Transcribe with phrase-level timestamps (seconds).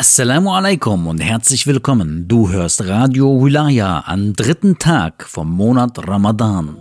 [0.00, 2.26] Assalamu alaikum und herzlich willkommen.
[2.26, 6.78] Du hörst Radio Wilaya am dritten Tag vom Monat Ramadan.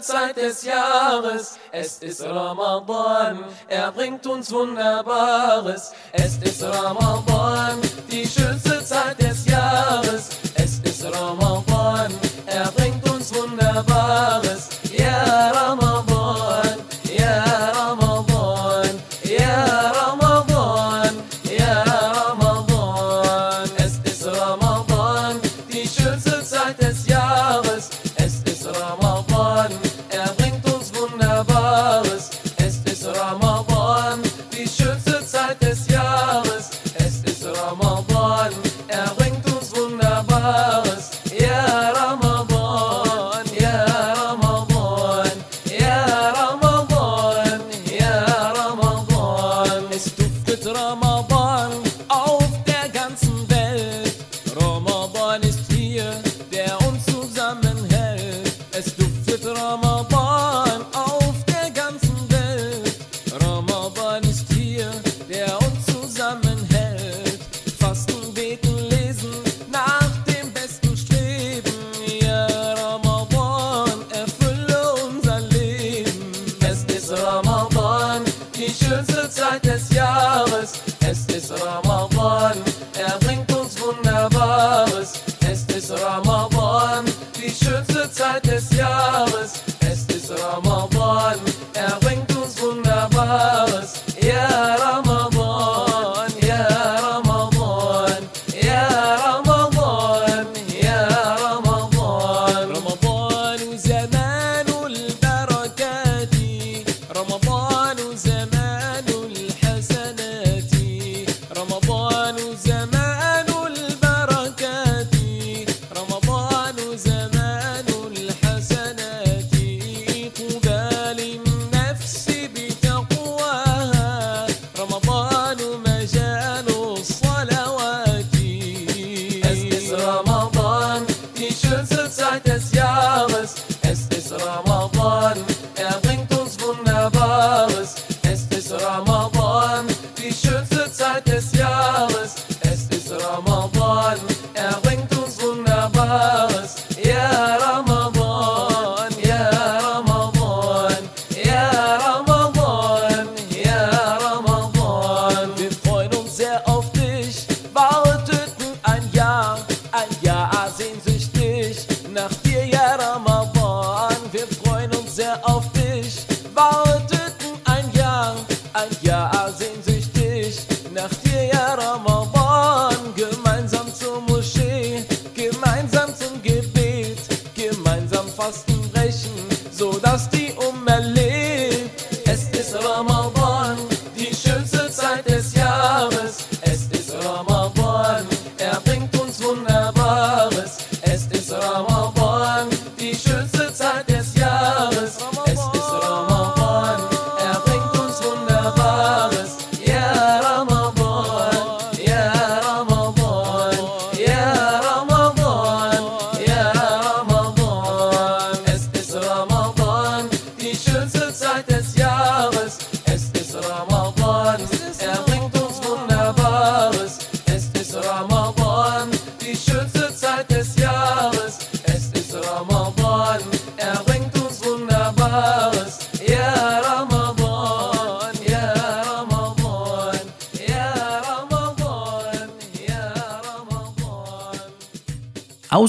[0.00, 1.58] Zeit des Jahres.
[1.72, 5.92] Es ist Ramadan, er bringt uns Wunderbares.
[6.12, 7.78] Es ist Ramadan,
[8.10, 10.30] die schönste Zeit des Jahres.
[10.54, 12.12] Es ist Ramadan,
[12.46, 14.70] er bringt uns Wunderbares.
[14.96, 16.69] Ja, Ramadan.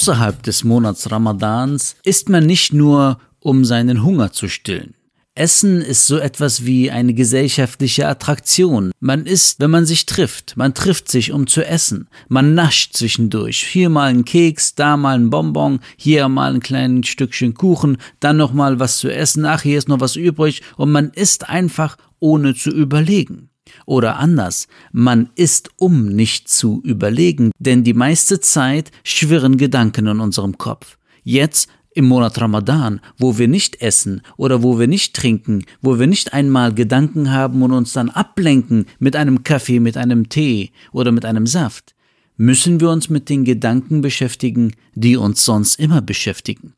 [0.02, 4.96] Außerhalb des Monats Ramadans isst man nicht nur, um seinen Hunger zu stillen.
[5.36, 8.94] Essen ist so etwas wie eine gesellschaftliche Attraktion.
[9.00, 10.58] Man isst, wenn man sich trifft.
[10.58, 12.08] Man trifft sich, um zu essen.
[12.30, 13.64] Man nascht zwischendurch.
[13.64, 18.38] Hier mal ein Keks, da mal ein Bonbon, hier mal ein kleines Stückchen Kuchen, dann
[18.38, 19.46] noch mal was zu essen.
[19.46, 20.64] Ach, hier ist noch was übrig.
[20.78, 23.51] Und man isst einfach, ohne zu überlegen.
[23.92, 30.22] Oder anders, man isst, um nicht zu überlegen, denn die meiste Zeit schwirren Gedanken in
[30.22, 30.98] unserem Kopf.
[31.26, 36.08] Jetzt im Monat Ramadan, wo wir nicht essen oder wo wir nicht trinken, wo wir
[36.08, 41.12] nicht einmal Gedanken haben und uns dann ablenken mit einem Kaffee, mit einem Tee oder
[41.12, 41.94] mit einem Saft,
[42.38, 46.76] müssen wir uns mit den Gedanken beschäftigen, die uns sonst immer beschäftigen.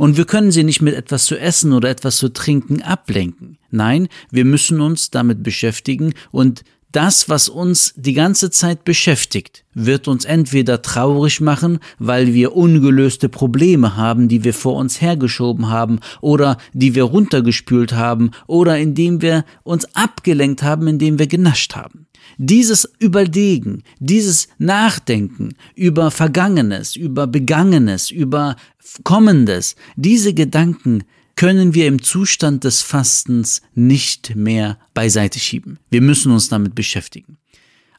[0.00, 3.58] Und wir können sie nicht mit etwas zu essen oder etwas zu trinken ablenken.
[3.70, 10.08] Nein, wir müssen uns damit beschäftigen und das, was uns die ganze Zeit beschäftigt, wird
[10.08, 16.00] uns entweder traurig machen, weil wir ungelöste Probleme haben, die wir vor uns hergeschoben haben
[16.20, 22.06] oder die wir runtergespült haben oder indem wir uns abgelenkt haben, indem wir genascht haben.
[22.38, 28.56] Dieses Überlegen, dieses Nachdenken über Vergangenes, über Begangenes, über
[29.04, 31.04] Kommendes, diese Gedanken
[31.40, 35.78] können wir im Zustand des Fastens nicht mehr beiseite schieben.
[35.88, 37.38] Wir müssen uns damit beschäftigen.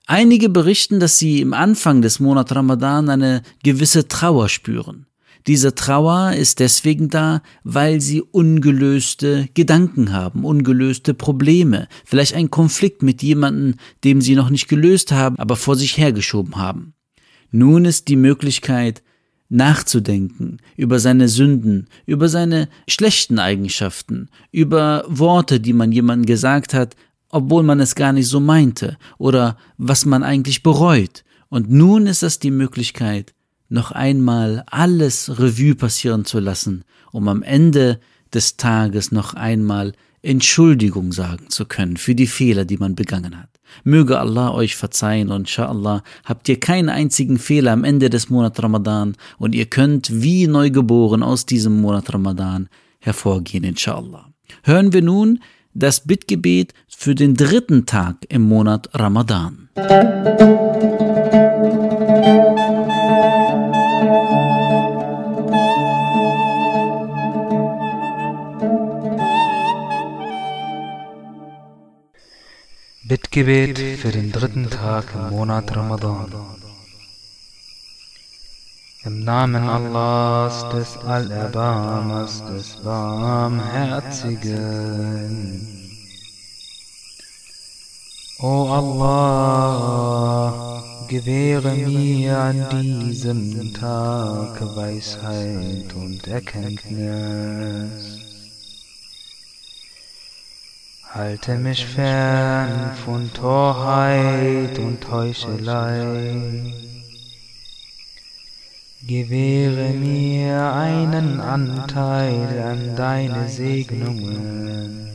[0.06, 5.08] Einige berichten, dass sie im Anfang des Monats Ramadan eine gewisse Trauer spüren.
[5.48, 13.02] Diese Trauer ist deswegen da, weil sie ungelöste Gedanken haben, ungelöste Probleme, vielleicht ein Konflikt
[13.02, 13.74] mit jemandem,
[14.04, 16.94] dem sie noch nicht gelöst haben, aber vor sich hergeschoben haben.
[17.50, 19.02] Nun ist die Möglichkeit,
[19.52, 26.96] nachzudenken über seine Sünden, über seine schlechten Eigenschaften, über Worte, die man jemandem gesagt hat,
[27.30, 31.24] obwohl man es gar nicht so meinte, oder was man eigentlich bereut.
[31.50, 33.34] Und nun ist es die Möglichkeit,
[33.68, 38.00] noch einmal alles Revue passieren zu lassen, um am Ende
[38.34, 43.51] des Tages noch einmal Entschuldigung sagen zu können für die Fehler, die man begangen hat.
[43.84, 48.62] Möge Allah euch verzeihen und inshallah habt ihr keinen einzigen Fehler am Ende des Monats
[48.62, 52.70] Ramadan und ihr könnt wie neugeboren aus diesem Monat Ramadan
[53.00, 54.32] hervorgehen, inshallah.
[54.64, 55.40] Hören wir nun
[55.74, 59.70] das Bittgebet für den dritten Tag im Monat Ramadan.
[73.34, 76.30] Bittgebet für den dritten Tag im Monat Ramadan.
[79.06, 85.66] Im Namen Allahs, des Allerbarmers, des Barmherzigen.
[88.42, 98.31] O Allah, gewähre mir an diesem Tag Weisheit und Erkenntnis.
[101.14, 106.72] Halte mich fern von Torheit und Heuchelei.
[109.06, 115.10] Gewähre mir einen Anteil an deine Segnungen,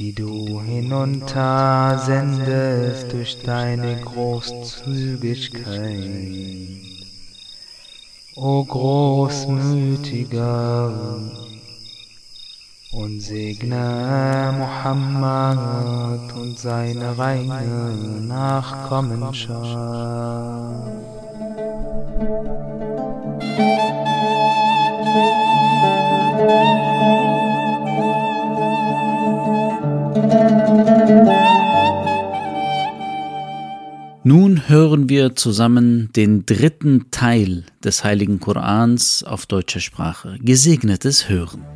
[0.00, 6.00] die du hinunter sendest durch deine Großzügigkeit.
[8.34, 11.45] O großmütiger,
[12.96, 19.76] und segne Muhammad und seine reine Nachkommenschaft.
[34.24, 40.38] Nun hören wir zusammen den dritten Teil des Heiligen Korans auf deutscher Sprache.
[40.40, 41.75] Gesegnetes Hören.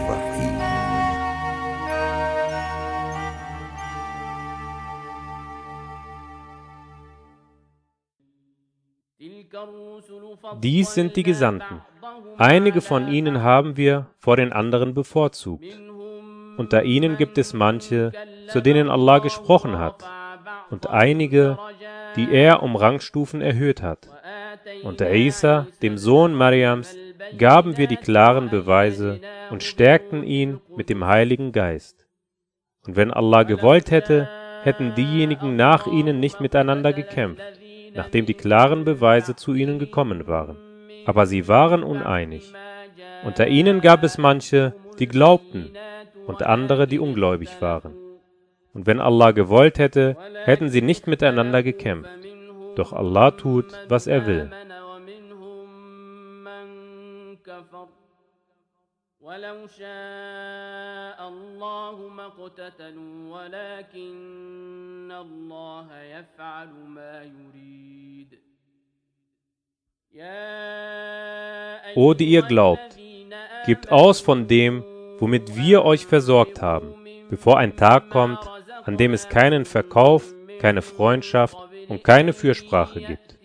[10.61, 11.81] Dies sind die Gesandten.
[12.37, 15.65] Einige von ihnen haben wir vor den anderen bevorzugt.
[16.57, 18.11] Unter ihnen gibt es manche,
[18.49, 20.03] zu denen Allah gesprochen hat,
[20.69, 21.57] und einige,
[22.15, 24.09] die er um Rangstufen erhöht hat.
[24.83, 26.95] Und Isa, dem Sohn Mariams,
[27.37, 32.05] gaben wir die klaren Beweise und stärkten ihn mit dem Heiligen Geist.
[32.85, 34.27] Und wenn Allah gewollt hätte,
[34.63, 37.41] hätten diejenigen nach ihnen nicht miteinander gekämpft,
[37.93, 40.57] nachdem die klaren Beweise zu ihnen gekommen waren.
[41.05, 42.53] Aber sie waren uneinig.
[43.23, 45.71] Unter ihnen gab es manche, die glaubten,
[46.27, 47.93] und andere, die ungläubig waren.
[48.73, 52.09] Und wenn Allah gewollt hätte, hätten sie nicht miteinander gekämpft.
[52.75, 54.49] Doch Allah tut, was er will.
[59.30, 68.38] ولو شاء الله ما اقتتلوا ولكن الله يفعل ما يريد
[70.12, 72.96] يا O, die ihr glaubt,
[73.66, 74.84] Gebt aus von dem,
[75.18, 76.94] womit wir euch versorgt haben,
[77.28, 78.38] bevor ein Tag kommt,
[78.84, 81.56] an dem es keinen Verkauf, keine Freundschaft
[81.88, 83.38] und keine Fürsprache gibt.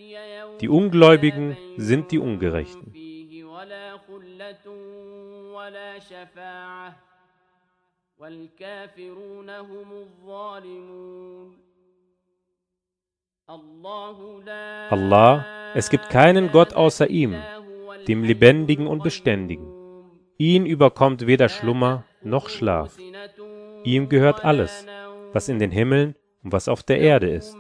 [0.62, 2.94] Die Ungläubigen sind die Ungerechten.
[14.91, 17.37] Allah, es gibt keinen Gott außer ihm,
[18.09, 19.67] dem Lebendigen und Beständigen.
[20.37, 22.99] Ihn überkommt weder Schlummer noch Schlaf.
[23.85, 24.85] Ihm gehört alles,
[25.33, 27.57] was in den Himmeln und was auf der Erde ist.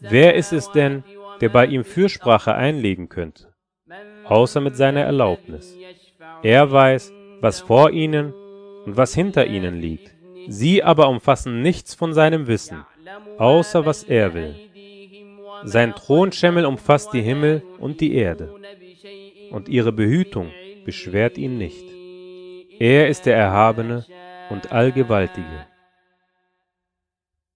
[0.00, 1.04] Wer ist es denn,
[1.40, 3.54] der bei ihm Fürsprache einlegen könnte,
[4.24, 5.76] außer mit seiner Erlaubnis?
[6.42, 8.32] Er weiß, was vor ihnen
[8.84, 10.10] und was hinter ihnen liegt.
[10.48, 12.84] Sie aber umfassen nichts von seinem Wissen,
[13.38, 14.56] außer was er will.
[15.64, 18.52] Sein Thronschemmel umfasst die Himmel und die Erde,
[19.50, 20.50] und ihre Behütung
[20.84, 21.84] beschwert ihn nicht.
[22.80, 24.04] Er ist der Erhabene
[24.50, 25.66] und Allgewaltige.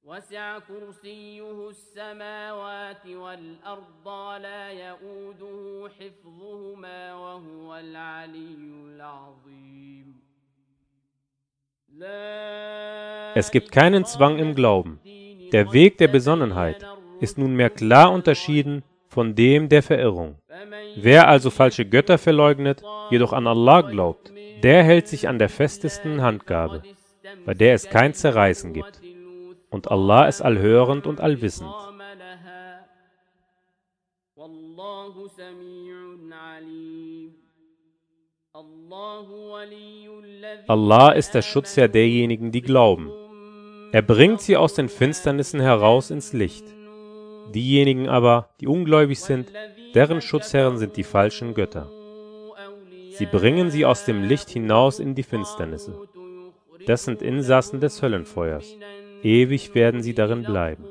[0.06, 4.08] وسع كرسيه السماوات والأرض
[4.42, 8.56] لا يؤوده حفظهما وهو العلي
[8.96, 10.22] العظيم
[13.36, 15.00] Es gibt keinen Zwang im Glauben.
[15.52, 16.86] Der Weg der Besonnenheit
[17.20, 20.38] ist nunmehr klar unterschieden von dem der Verirrung.
[20.96, 24.32] Wer also falsche Götter verleugnet, jedoch an Allah glaubt,
[24.64, 26.82] der hält sich an der festesten Handgabe,
[27.46, 29.02] bei der es kein Zerreißen gibt.
[29.77, 31.69] Und Allah ist allhörend und allwissend.
[40.67, 43.11] Allah ist der Schutzherr derjenigen, die glauben.
[43.93, 46.65] Er bringt sie aus den Finsternissen heraus ins Licht.
[47.55, 49.53] Diejenigen aber, die ungläubig sind,
[49.95, 51.91] deren Schutzherren sind die falschen Götter.
[53.11, 56.09] Sie bringen sie aus dem Licht hinaus in die Finsternisse.
[56.87, 58.75] Das sind Insassen des Höllenfeuers.
[59.27, 60.85] Ewig werden sie darin bleiben.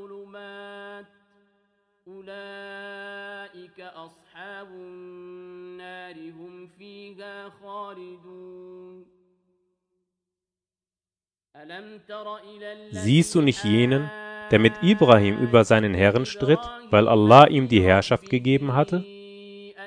[12.92, 14.12] Siehst du nicht jenen,
[14.52, 19.06] der mit Ibrahim über seinen Herrn stritt, weil Allah ihm die Herrschaft gegeben hatte?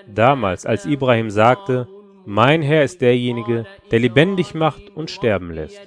[0.07, 1.87] Damals, als Ibrahim sagte,
[2.25, 5.81] mein Herr ist derjenige, der lebendig macht und sterben lässt.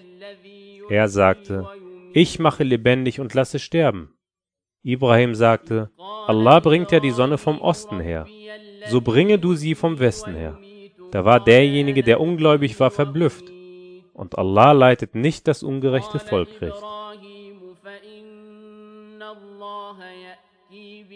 [0.89, 1.67] Er sagte,
[2.12, 4.14] ich mache lebendig und lasse sterben.
[4.82, 5.90] Ibrahim sagte,
[6.26, 8.26] Allah bringt ja die Sonne vom Osten her,
[8.88, 10.58] so bringe du sie vom Westen her.
[11.10, 13.44] Da war derjenige, der ungläubig war, verblüfft.
[14.12, 16.82] Und Allah leitet nicht das ungerechte Volk recht.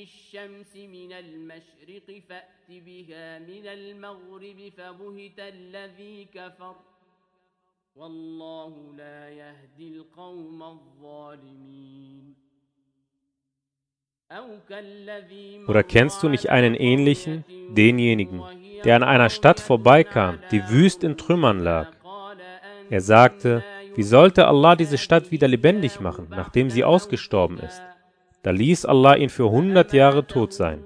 [0.01, 6.77] بالشمس من المشرق فأت بها من المغرب فبهت الذي كفر
[8.01, 12.37] والله لا يهدي القوم الظالمين
[15.67, 17.45] Oder kennst du nicht einen ähnlichen,
[17.77, 18.41] denjenigen,
[18.85, 21.89] der an einer Stadt vorbeikam, die wüst in Trümmern lag?
[22.89, 23.65] Er sagte,
[23.97, 27.83] wie sollte Allah diese Stadt wieder lebendig machen, nachdem sie ausgestorben ist?
[28.43, 30.85] Da ließ Allah ihn für hundert Jahre tot sein.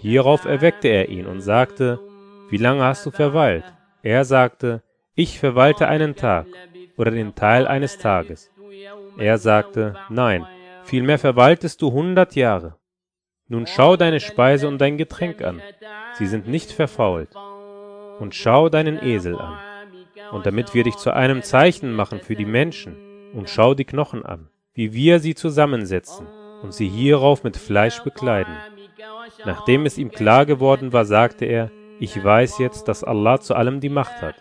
[0.00, 1.98] Hierauf erweckte er ihn und sagte,
[2.50, 3.64] wie lange hast du verweilt?
[4.02, 4.82] Er sagte,
[5.15, 6.47] ich verweilte einen Tag
[6.97, 8.49] oder den Teil eines Tages.
[9.17, 10.45] Er sagte, nein,
[10.83, 12.77] vielmehr verweiltest du hundert Jahre.
[13.47, 15.61] Nun schau deine Speise und dein Getränk an,
[16.13, 17.29] sie sind nicht verfault.
[18.19, 19.57] Und schau deinen Esel an.
[20.31, 22.95] Und damit wir dich zu einem Zeichen machen für die Menschen,
[23.33, 26.27] und schau die Knochen an, wie wir sie zusammensetzen
[26.61, 28.55] und sie hierauf mit Fleisch bekleiden.
[29.45, 33.79] Nachdem es ihm klar geworden war, sagte er, ich weiß jetzt, dass Allah zu allem
[33.79, 34.35] die Macht hat.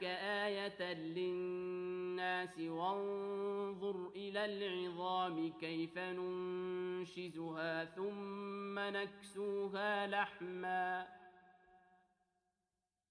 [0.00, 11.06] جعلناك آية للناس وانظر إلى العظام كيف ننشزها ثم نكسوها لحما.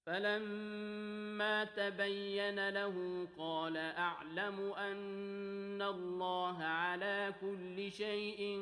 [0.06, 8.58] فلما تبين له قال أعلم أن الله على كل شيء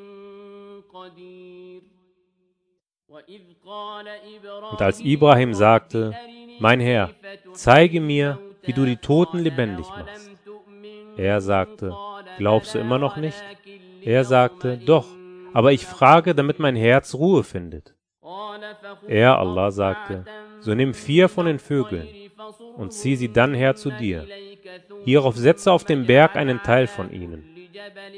[0.92, 1.82] قدير.
[3.10, 5.52] Und als Ibrahim
[6.60, 7.10] Mein Herr,
[7.52, 10.30] zeige mir, wie du die Toten lebendig machst.
[11.16, 11.94] Er sagte,
[12.38, 13.42] Glaubst du immer noch nicht?
[14.02, 15.06] Er sagte, Doch,
[15.52, 17.94] aber ich frage, damit mein Herz Ruhe findet.
[19.08, 20.24] Er, Allah, sagte,
[20.60, 22.06] so nimm vier von den Vögeln,
[22.76, 24.26] und zieh sie dann her zu dir.
[25.04, 27.44] Hierauf setze auf dem Berg einen Teil von ihnen.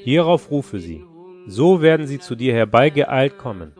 [0.02, 1.04] Hierauf rufe sie.
[1.46, 3.72] So werden sie zu dir herbeigeeilt kommen.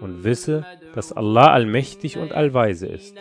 [0.00, 3.16] Und wisse, dass Allah allmächtig und allweise ist.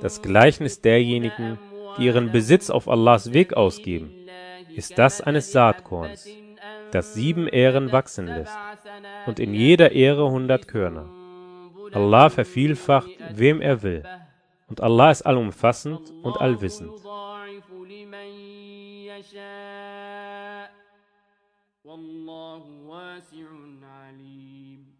[0.00, 1.58] Das Gleichnis derjenigen,
[1.96, 4.12] die ihren Besitz auf Allahs Weg ausgeben,
[4.74, 6.28] ist das eines Saatkorns,
[6.90, 8.56] das sieben Ähren wachsen lässt
[9.26, 11.08] und in jeder Ähre hundert Körner.
[11.92, 14.02] Allah vervielfacht, wem er will.
[14.71, 16.91] und Allah ist allumfassend und allwissend.
[21.87, 23.47] والله واسع
[23.81, 24.97] عليم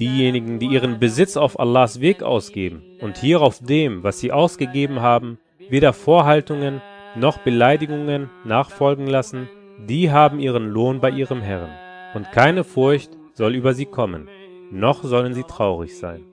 [0.00, 5.38] Diejenigen, die ihren Besitz auf Allahs Weg ausgeben und hierauf dem, was sie ausgegeben haben,
[5.68, 6.82] weder Vorhaltungen
[7.14, 11.70] noch Beleidigungen nachfolgen lassen, die haben ihren Lohn bei ihrem Herrn.
[12.14, 14.28] Und keine Furcht soll über sie kommen,
[14.71, 16.23] noch sollen sie traurig sein.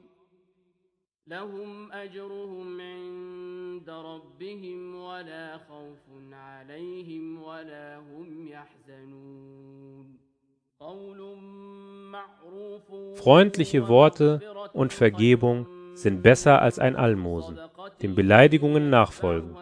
[13.15, 14.41] Freundliche Worte
[14.73, 17.59] und Vergebung sind besser als ein Almosen,
[18.03, 19.57] den Beleidigungen nachfolgen.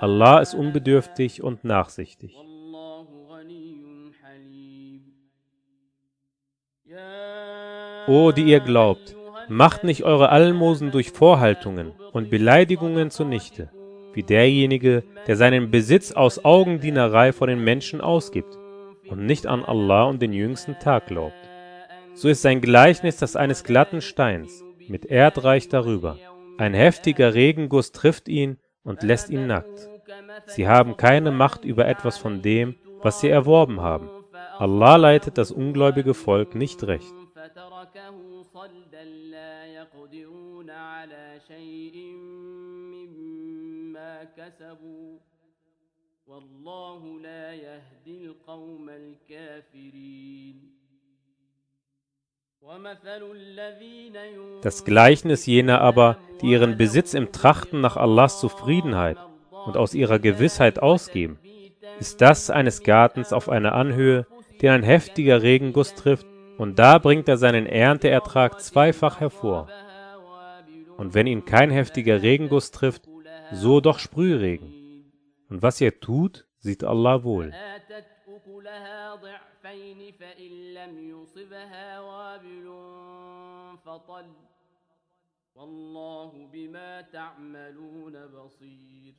[0.00, 2.34] Allah ist unbedürftig und nachsichtig.
[8.06, 9.16] O, die ihr glaubt,
[9.48, 13.70] macht nicht eure Almosen durch Vorhaltungen und Beleidigungen zunichte,
[14.12, 18.58] wie derjenige, der seinen Besitz aus Augendienerei vor den Menschen ausgibt
[19.08, 21.34] und nicht an Allah und den jüngsten Tag glaubt.
[22.12, 26.18] So ist sein Gleichnis das eines glatten Steins, mit Erdreich darüber.
[26.58, 29.88] Ein heftiger Regenguss trifft ihn und lässt ihn nackt.
[30.46, 34.10] Sie haben keine Macht über etwas von dem, was sie erworben haben.
[34.58, 37.14] Allah leitet das ungläubige Volk nicht recht.
[37.53, 41.97] فتركه صلدا لا يقدرون على شيء
[42.93, 45.19] مما كسبوا
[46.27, 50.79] والله لا يهدي القوم الكافرين
[52.61, 54.17] ومثل الذين
[54.61, 59.17] Das Gleichnis jener aber, die ihren Besitz im Trachten nach Allahs Zufriedenheit
[59.65, 61.39] und aus ihrer Gewissheit ausgeben,
[61.99, 64.25] ist das eines Gartens auf einer Anhöhe,
[64.61, 69.67] den ein heftiger Regenguss trifft, und da bringt er seinen Ernteertrag zweifach hervor.
[70.97, 73.07] Und wenn ihn kein heftiger Regenguss trifft,
[73.51, 75.11] so doch Sprühregen.
[75.49, 77.53] Und was ihr tut, sieht Allah wohl.
[77.53, 82.67] آتت أكلها ضعفين فإن لم يصبها وابل
[83.85, 84.25] فطل
[85.55, 89.13] والله بما تعملون بصير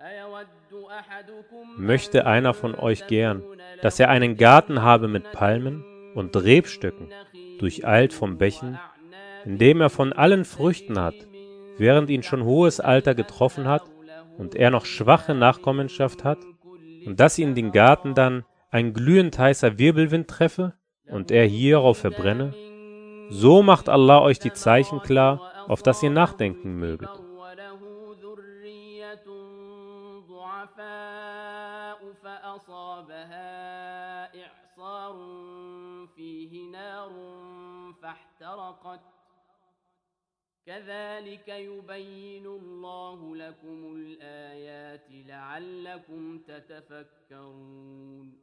[0.00, 0.46] أيود
[0.90, 3.42] أحدكم Möchte einer von euch gern,
[3.81, 5.83] dass er einen Garten habe mit Palmen
[6.15, 7.09] und Rebstöcken,
[7.59, 8.79] durcheilt vom Bächen,
[9.45, 11.15] in dem er von allen Früchten hat,
[11.77, 13.83] während ihn schon hohes Alter getroffen hat
[14.37, 16.39] und er noch schwache Nachkommenschaft hat,
[17.05, 20.73] und dass ihn den Garten dann ein glühend heißer Wirbelwind treffe
[21.07, 22.53] und er hierauf verbrenne?
[23.29, 27.09] So macht Allah euch die Zeichen klar, auf das ihr nachdenken möget.
[32.38, 33.44] فأصابها
[34.44, 35.16] إعصار
[36.16, 37.12] فيه نار
[38.02, 39.00] فاحترقت
[40.66, 48.34] كذلك يبين الله لكم الآيات لعلكم تتفكرون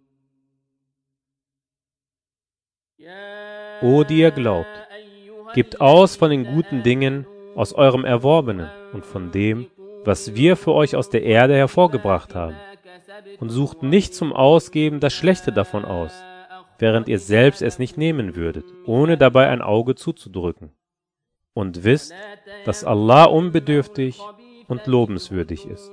[2.99, 8.69] يا O, die ihr glaubt, أيها Gebt aus von den guten Dingen aus eurem Erworbenen
[8.93, 9.67] und von dem,
[10.05, 12.55] was wir für euch aus der Erde hervorgebracht haben.
[13.39, 16.13] Und sucht nicht zum Ausgeben das Schlechte davon aus,
[16.79, 20.71] während ihr selbst es nicht nehmen würdet, ohne dabei ein Auge zuzudrücken.
[21.53, 22.13] Und wisst,
[22.65, 24.19] dass Allah unbedürftig
[24.67, 25.91] und lobenswürdig ist.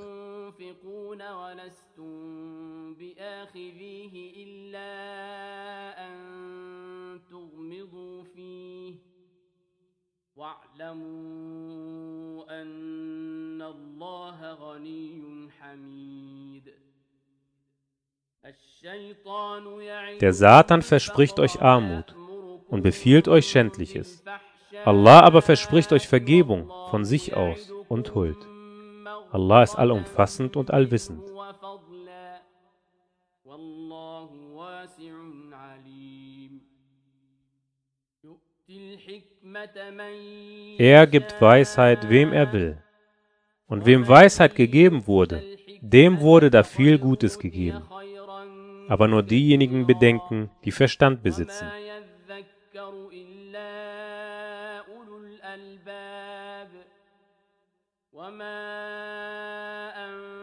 [0.58, 4.14] تنفقون ولستم بآخذيه
[4.44, 4.90] إلا
[6.06, 6.14] أن
[7.30, 8.94] تغمضوا فيه
[10.36, 11.82] واعلموا
[12.62, 16.41] أن الله غني حميد الشيطان يعدكم
[20.19, 22.15] der Satan verspricht euch Armut
[22.67, 24.23] und befiehlt euch Schändliches.
[24.83, 28.37] Allah aber verspricht euch Vergebung von sich aus und Huld.
[29.31, 31.23] Allah ist allumfassend und allwissend.
[40.77, 42.77] Er gibt Weisheit, wem er will.
[43.67, 45.43] Und wem Weisheit gegeben wurde,
[45.81, 47.83] dem wurde da viel Gutes gegeben
[48.88, 51.66] Aber nur diejenigen bedenken, die Verstand besitzen.
[51.66, 53.70] وما يذكر إلا
[54.88, 56.68] أولو الألباب
[58.12, 58.78] وما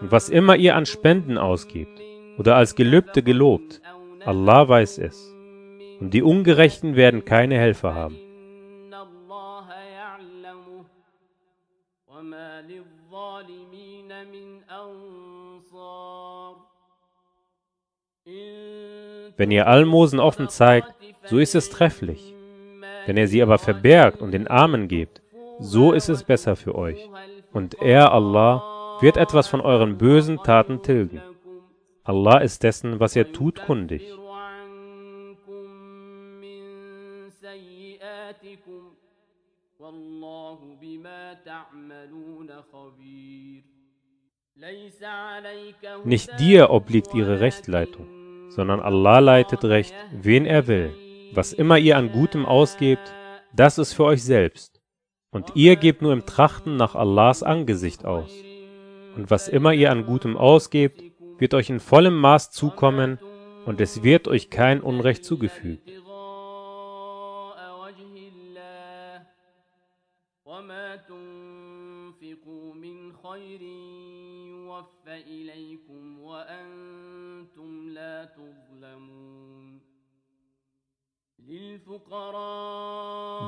[0.02, 2.00] Und was immer ihr an Spenden ausgebt
[2.38, 3.82] oder als Gelübde gelobt,
[4.26, 5.34] Allah weiß es.
[6.00, 8.16] Und die Ungerechten werden keine Helfer haben.
[8.16, 10.86] إن الله يعلمه
[12.08, 16.69] وما للظالمين من أنصار إن
[19.38, 20.94] Wenn ihr Almosen offen zeigt,
[21.26, 22.34] so ist es trefflich.
[23.06, 25.22] Wenn ihr sie aber verbergt und den Armen gebt,
[25.60, 27.10] so ist es besser für euch.
[27.52, 31.22] Und er, Allah, wird etwas von euren bösen Taten tilgen.
[32.04, 34.02] Allah ist dessen, was ihr tut, kundig.
[34.02, 35.66] يكفر عنكم
[36.42, 38.94] من سيئاتكم
[39.80, 43.64] والله بما تعملون خبير
[44.58, 48.08] ليس عليك Nicht dir obliegt ihre Rechtleitung,
[48.50, 50.92] sondern Allah leitet Recht, wen er will.
[51.34, 53.14] Was immer ihr an Gutem ausgebt,
[53.54, 54.82] das ist für euch selbst.
[55.32, 58.32] Und ihr gebt nur im Trachten nach Allahs Angesicht aus.
[59.16, 61.04] Und was immer ihr an Gutem ausgebt,
[61.38, 63.20] wird euch in vollem Maß zukommen,
[63.66, 65.90] und es wird euch kein Unrecht zugefügt.
[65.90, 69.26] ابتغاء وجه الله
[70.46, 73.62] وما تنفقوا من خير
[74.54, 75.89] يوفى إليكم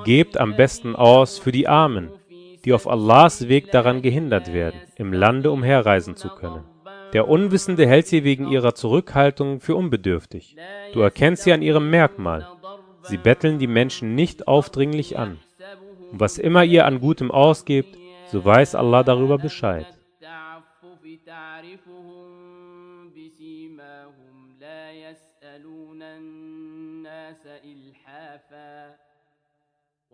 [0.04, 2.10] Gebt am besten aus für die Armen,
[2.64, 6.64] die auf Allahs Weg daran gehindert werden, im Lande umherreisen zu können.
[7.12, 10.56] Der Unwissende hält sie wegen ihrer Zurückhaltung für unbedürftig.
[10.94, 12.48] Du erkennst sie an ihrem Merkmal.
[13.02, 15.38] Sie betteln die Menschen nicht aufdringlich an.
[16.10, 17.96] Und was immer ihr an Gutem ausgebt,
[18.32, 19.86] so weiß Allah darüber Bescheid.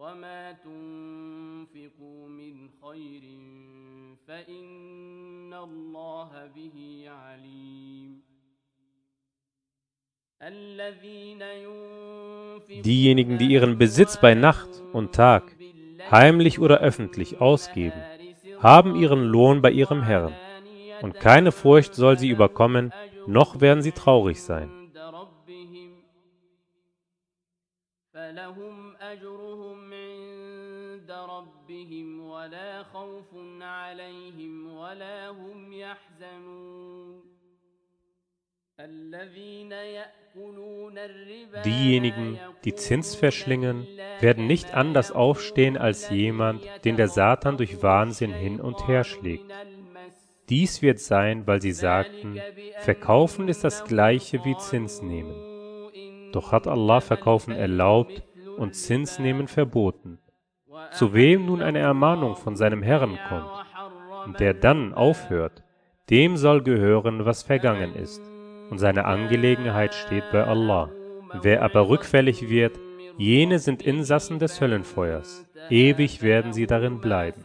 [0.03, 3.21] وما تنفقوا من خير
[4.27, 8.21] فإن الله به عليم
[10.41, 15.55] الذين ينفقون Diejenigen, die ihren Besitz bei Nacht und Tag,
[16.12, 18.01] heimlich oder öffentlich ausgeben,
[18.59, 20.33] haben ihren Lohn bei ihrem Herrn.
[21.01, 22.91] Und keine Furcht soll sie überkommen,
[23.25, 24.69] noch werden sie traurig sein.
[28.17, 37.23] عند ربهم فلهم أجرهم عند ربهم ولا خوف عليهم ولا هم يحزنون
[38.79, 43.88] الذين يأكلون الربا Diejenigen, die Zins verschlingen,
[44.19, 49.51] werden nicht anders aufstehen als jemand, den der Satan durch Wahnsinn hin und her schlägt.
[50.49, 52.41] Dies wird sein, weil sie sagten,
[52.79, 55.46] Verkaufen ist das gleiche wie Zins nehmen.
[56.32, 58.22] Doch hat Allah Verkaufen erlaubt
[58.56, 60.18] und Zins nehmen verboten.
[60.92, 63.50] Zu wem nun eine Ermahnung von seinem Herrn kommt
[64.26, 65.62] und der dann aufhört,
[66.10, 68.22] dem soll gehören, was vergangen ist,
[68.70, 70.90] und seine Angelegenheit steht bei Allah.
[71.42, 72.78] Wer aber rückfällig wird,
[73.16, 77.42] jene sind Insassen des Höllenfeuers, ewig werden sie darin bleiben.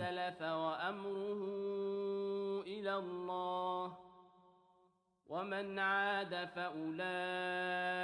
[5.43, 7.99] ومن عاد فأولئك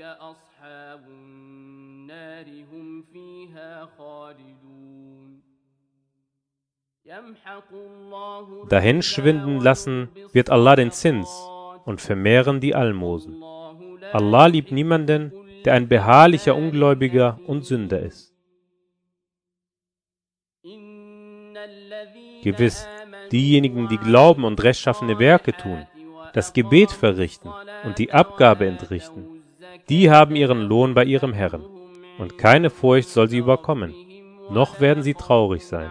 [0.00, 5.40] أصحاب النار هم فيها خالدون
[7.04, 11.28] يمحق الله Dahin schwinden lassen wird Allah den Zins
[11.84, 13.32] und vermehren die Almosen.
[13.34, 15.32] الله لا Allah liebt niemanden,
[15.64, 18.34] der ein beharrlicher Ungläubiger und Sünder ist.
[20.64, 25.86] إن الذين Gewiss, آمنوا diejenigen, die glauben und rechtschaffene Werke tun,
[26.35, 27.49] das Gebet verrichten
[27.85, 29.41] und die Abgabe entrichten,
[29.87, 31.63] die haben ihren Lohn bei ihrem Herrn,
[32.17, 33.93] und keine Furcht soll sie überkommen,
[34.49, 35.89] noch werden sie traurig sein.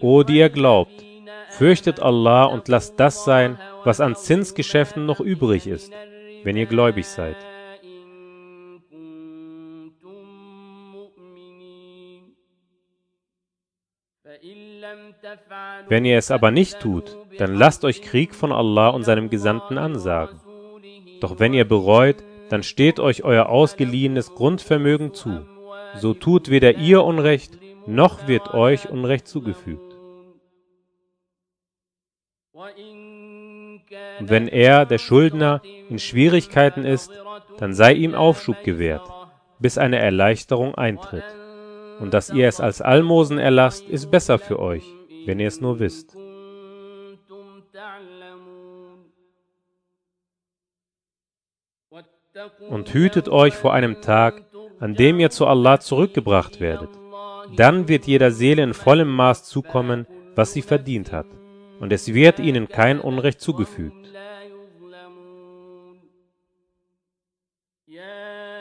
[0.00, 1.04] O die ihr glaubt,
[1.50, 5.92] fürchtet Allah und lasst das sein, was an Zinsgeschäften noch übrig ist,
[6.42, 7.36] wenn ihr gläubig seid.
[15.88, 19.78] Wenn ihr es aber nicht tut, dann lasst euch Krieg von Allah und seinem Gesandten
[19.78, 20.40] ansagen.
[21.20, 22.16] Doch wenn ihr bereut,
[22.50, 25.46] dann steht euch euer ausgeliehenes Grundvermögen zu.
[25.96, 29.94] So tut weder ihr Unrecht, noch wird euch Unrecht zugefügt.
[34.20, 37.10] Und wenn er, der Schuldner, in Schwierigkeiten ist,
[37.58, 39.08] dann sei ihm Aufschub gewährt,
[39.58, 41.24] bis eine Erleichterung eintritt.
[42.00, 44.84] Und dass ihr es als Almosen erlasst, ist besser für euch
[45.26, 46.16] wenn ihr es nur wisst.
[52.68, 54.42] Und hütet euch vor einem Tag,
[54.80, 56.90] an dem ihr zu Allah zurückgebracht werdet.
[57.56, 61.26] Dann wird jeder Seele in vollem Maß zukommen, was sie verdient hat,
[61.78, 63.94] und es wird ihnen kein Unrecht zugefügt.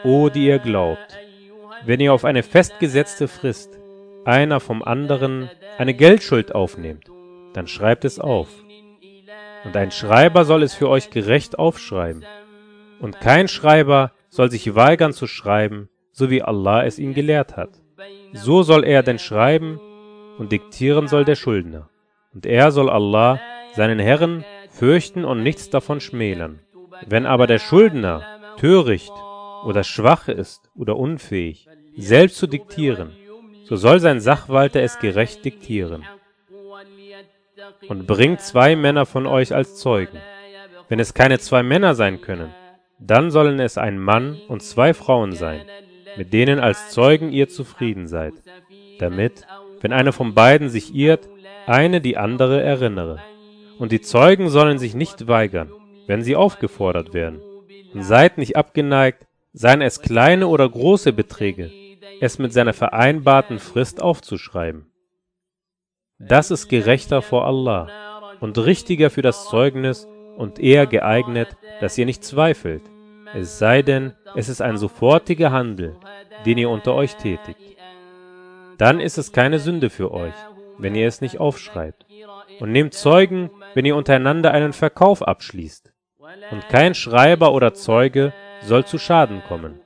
[0.04, 1.18] O, die ihr glaubt,
[1.86, 3.80] wenn ihr auf eine festgesetzte Frist
[4.26, 7.06] einer vom anderen eine Geldschuld aufnehmt,
[7.54, 8.48] dann schreibt es auf.
[9.64, 12.26] Und ein Schreiber soll es für euch gerecht aufschreiben.
[13.00, 17.70] Und kein Schreiber soll sich weigern zu schreiben, so wie Allah es ihm gelehrt hat.
[18.34, 19.80] So soll er denn schreiben
[20.38, 21.90] und diktieren soll der Schuldner.
[22.34, 23.40] Und er soll Allah,
[23.74, 26.60] seinen Herren, fürchten und nichts davon schmälern.
[27.08, 28.24] Wenn aber der Schuldner
[28.58, 29.14] töricht
[29.66, 33.12] oder schwach ist oder unfähig, selbst zu diktieren,
[33.74, 36.04] so soll sein Sachwalter es gerecht diktieren.
[37.90, 40.20] Und bringt zwei Männer von euch als Zeugen.
[40.90, 42.54] Wenn es keine zwei Männer sein können,
[43.00, 45.62] dann sollen es ein Mann und zwei Frauen sein,
[46.18, 48.36] mit denen als Zeugen ihr zufrieden seid,
[49.00, 49.48] damit,
[49.82, 51.28] wenn eine von beiden sich irrt,
[51.66, 53.22] eine die andere erinnere.
[53.80, 55.72] Und die Zeugen sollen sich nicht weigern,
[56.06, 57.42] wenn sie aufgefordert werden.
[57.92, 61.72] Und seid nicht abgeneigt, seien es kleine oder große Beträge,
[62.24, 64.90] es mit seiner vereinbarten Frist aufzuschreiben.
[66.20, 70.08] Das ist gerechter vor Allah und richtiger für das Zeugnis
[70.38, 71.50] und eher geeignet,
[71.82, 72.82] dass ihr nicht zweifelt,
[73.34, 75.98] es sei denn, es ist ein sofortiger Handel,
[76.46, 77.60] den ihr unter euch tätigt.
[78.78, 80.34] Dann ist es keine Sünde für euch,
[80.78, 82.06] wenn ihr es nicht aufschreibt.
[82.62, 85.92] Und nehmt Zeugen, wenn ihr untereinander einen Verkauf abschließt.
[86.52, 89.82] Und kein Schreiber oder Zeuge soll zu Schaden kommen.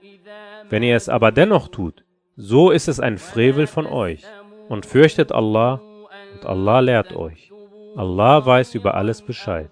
[0.69, 2.03] Wenn ihr es aber dennoch tut,
[2.37, 4.21] so ist es ein Frevel von euch.
[4.69, 5.81] Und fürchtet Allah,
[6.33, 7.51] und Allah lehrt euch.
[7.95, 9.71] Allah weiß über alles Bescheid.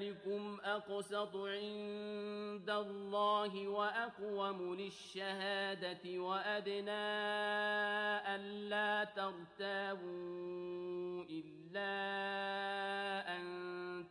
[0.00, 7.10] ذلكم أقسط عند الله وأقوم للشهادة وأدنى
[8.34, 10.04] ألا ترتابوا
[11.30, 11.90] إلا
[13.36, 13.44] أن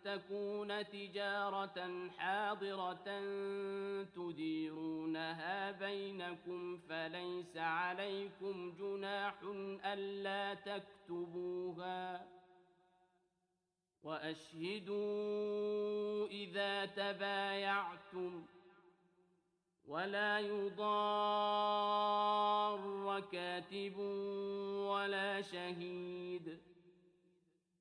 [0.03, 3.09] تكون تجارة حاضرة
[4.15, 9.35] تديرونها بينكم فليس عليكم جناح
[9.85, 12.38] ألا تكتبوها
[14.03, 15.07] وأشهدوا
[16.27, 18.45] إذا تبايعتم
[19.87, 21.99] ولا يضار
[23.31, 23.97] كاتب
[24.89, 26.59] ولا شهيد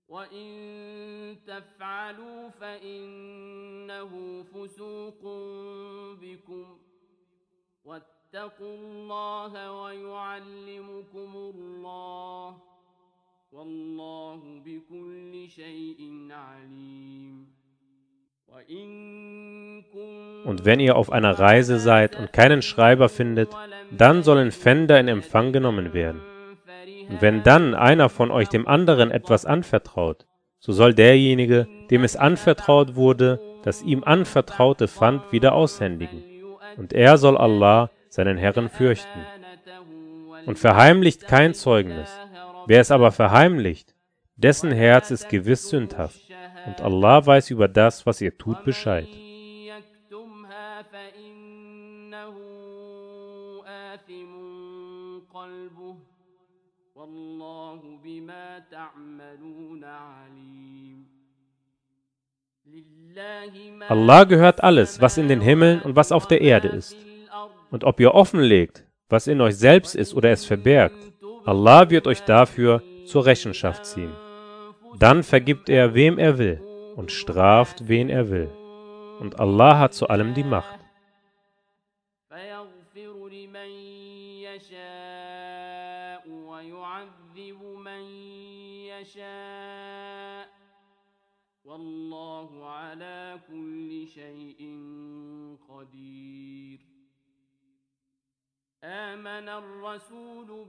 [0.09, 0.49] وإن
[1.47, 5.23] تفعلوا فإنه فسوق
[6.21, 6.79] بكم
[7.85, 12.63] واتقوا الله ويعلمكم الله
[13.52, 16.00] والله بكل شيء
[16.32, 17.48] عليم
[18.48, 23.50] وإن كنتم Und wenn ihr auf einer Reise seid und keinen Schreiber findet,
[23.92, 26.22] dann sollen Pfänder in Empfang genommen werden.
[27.10, 30.26] Und wenn dann einer von euch dem anderen etwas anvertraut,
[30.60, 36.24] so soll derjenige, dem es anvertraut wurde, das ihm anvertraute Pfand wieder aushändigen.
[36.78, 39.20] Und er soll Allah, seinen Herrn, fürchten.
[40.46, 42.10] Und verheimlicht kein Zeugnis.
[42.69, 43.95] Wer es aber verheimlicht,
[44.37, 46.21] dessen Herz ist gewiss sündhaft,
[46.67, 49.09] und Allah weiß über das, was ihr tut, Bescheid.
[63.89, 66.95] Allah gehört alles, was in den Himmeln und was auf der Erde ist.
[67.71, 72.22] Und ob ihr offenlegt, was in euch selbst ist oder es verbergt, Allah wird euch
[72.22, 74.14] dafür zur Rechenschaft ziehen.
[75.00, 76.62] Dann vergibt er, wem er will,
[76.96, 78.50] und straft, wen er will.
[79.20, 80.80] Und Allah hat zu allem die Macht.
[82.30, 83.70] فيغفر لمن
[84.48, 88.04] يشاء ويعذب من
[88.90, 90.48] يشاء
[91.66, 94.60] والله على كل شيء
[95.70, 96.87] قدير آمن الرسول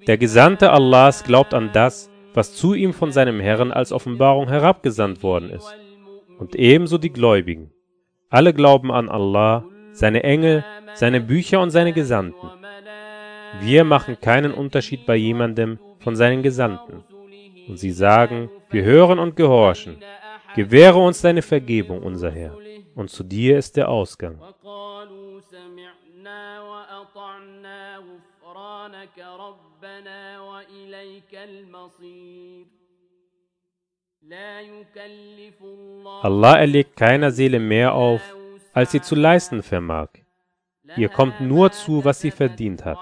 [0.08, 5.22] der Gesandte Allahs glaubt an das, was zu ihm von seinem Herrn als Offenbarung herabgesandt
[5.22, 5.72] worden ist,
[6.40, 7.72] und ebenso die Gläubigen.
[8.30, 12.50] Alle glauben an Allah, seine Engel, seine Bücher und seine Gesandten.
[13.62, 17.04] Wir machen keinen Unterschied bei jemandem von seinen Gesandten.
[17.68, 19.98] Und sie sagen, wir hören und gehorchen.
[20.56, 22.58] Gewähre uns deine Vergebung, unser Herr,
[22.96, 24.40] und zu dir ist der Ausgang.
[36.22, 38.22] Allah erlegt keiner Seele mehr auf,
[38.74, 40.10] als sie zu leisten vermag.
[40.98, 42.98] Ihr kommt nur zu, was sie verdient hat.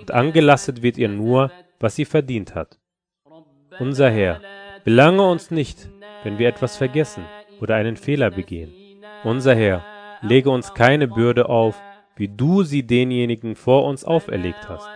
[0.00, 1.50] Und angelastet wird ihr nur,
[1.80, 2.78] was sie verdient hat.
[3.78, 4.40] Unser Herr,
[4.84, 5.88] belange uns nicht,
[6.22, 7.24] wenn wir etwas vergessen
[7.60, 8.72] oder einen Fehler begehen.
[9.24, 9.84] Unser Herr,
[10.22, 11.80] lege uns keine Bürde auf,
[12.16, 14.88] wie du sie denjenigen vor uns auferlegt hast.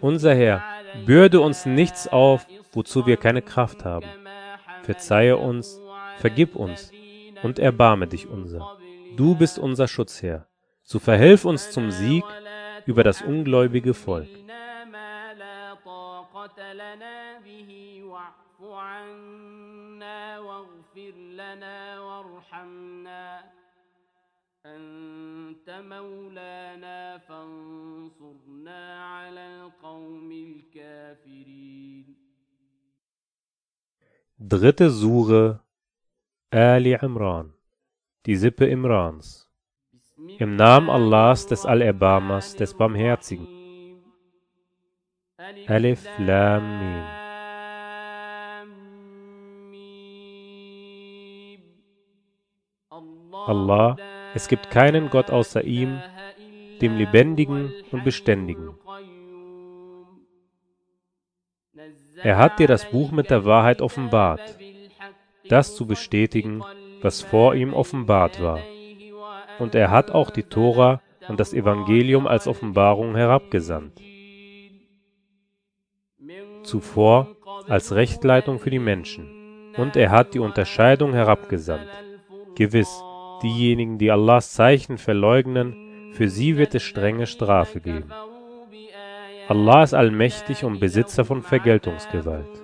[0.00, 0.62] Unser Herr,
[1.05, 4.07] bürde uns nichts auf, wozu wir keine Kraft haben.
[4.83, 5.79] Verzeihe uns,
[6.17, 6.91] vergib uns
[7.43, 8.77] und erbarme dich unser.
[9.15, 10.47] Du bist unser Schutzherr.
[10.83, 12.23] So verhilf uns zum Sieg
[12.85, 14.29] über das ungläubige Volk.
[14.91, 23.43] ما لا طاقة لنا به واعف عنا واغفر لنا وارحمنا
[24.65, 32.15] أنت مولانا فانصرنا على القوم الكافرين
[34.43, 35.59] Dritte Sure
[36.51, 37.53] Ali Imran,
[38.25, 39.47] die Sippe Imrans.
[40.39, 43.47] Im Namen Allahs des Allerbarmers, des Barmherzigen.
[45.67, 47.21] Alif Lam Mim.
[53.47, 53.95] Allah,
[54.36, 55.98] es gibt keinen Gott außer ihm,
[56.82, 58.74] dem Lebendigen und Beständigen.
[62.22, 64.58] Er hat dir das Buch mit der Wahrheit offenbart,
[65.48, 66.62] das zu bestätigen,
[67.00, 68.60] was vor ihm offenbart war.
[69.58, 73.98] Und er hat auch die Tora und das Evangelium als Offenbarung herabgesandt.
[76.62, 77.36] Zuvor
[77.68, 79.72] als Rechtleitung für die Menschen.
[79.78, 81.88] Und er hat die Unterscheidung herabgesandt.
[82.54, 83.02] Gewiss,
[83.42, 88.10] Diejenigen, die Allahs Zeichen verleugnen, für sie wird es strenge Strafe geben.
[89.48, 92.62] Allah ist allmächtig und Besitzer von Vergeltungsgewalt.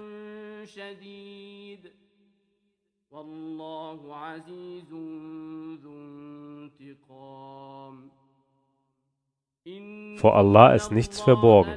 [10.17, 11.75] Vor Allah ist nichts verborgen,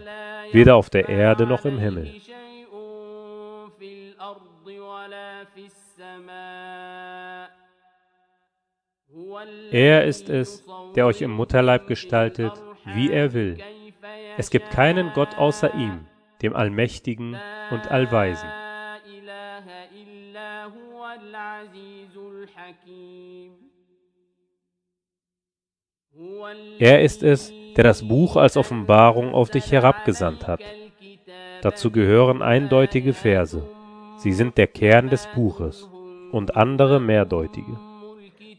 [0.51, 2.13] weder auf der Erde noch im Himmel.
[9.71, 10.63] Er ist es,
[10.95, 12.54] der euch im Mutterleib gestaltet,
[12.86, 13.58] wie er will.
[14.38, 16.06] Es gibt keinen Gott außer ihm,
[16.41, 17.38] dem Allmächtigen
[17.71, 18.50] und Allweisen.
[26.80, 30.62] Er ist es, der das Buch als Offenbarung auf dich herabgesandt hat.
[31.62, 33.67] Dazu gehören eindeutige Verse.
[34.17, 35.89] Sie sind der Kern des Buches
[36.32, 37.78] und andere mehrdeutige.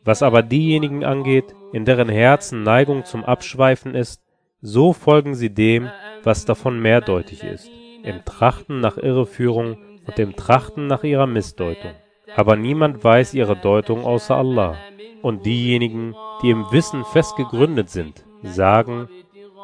[0.07, 4.23] Was aber diejenigen angeht, in deren Herzen Neigung zum Abschweifen ist,
[4.63, 5.91] so folgen sie dem,
[6.23, 7.69] was davon mehrdeutig ist,
[8.05, 11.91] im Trachten nach Irreführung und im Trachten nach ihrer Missdeutung.
[12.37, 14.77] Aber niemand weiß ihre Deutung außer Allah.
[15.23, 19.09] Und diejenigen, die im Wissen fest gegründet sind, sagen,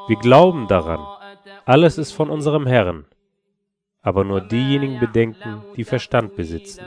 [0.08, 1.06] wir glauben daran,
[1.64, 3.04] alles ist von unserem Herrn.
[4.00, 6.84] Aber nur diejenigen bedenken, die Verstand besitzen.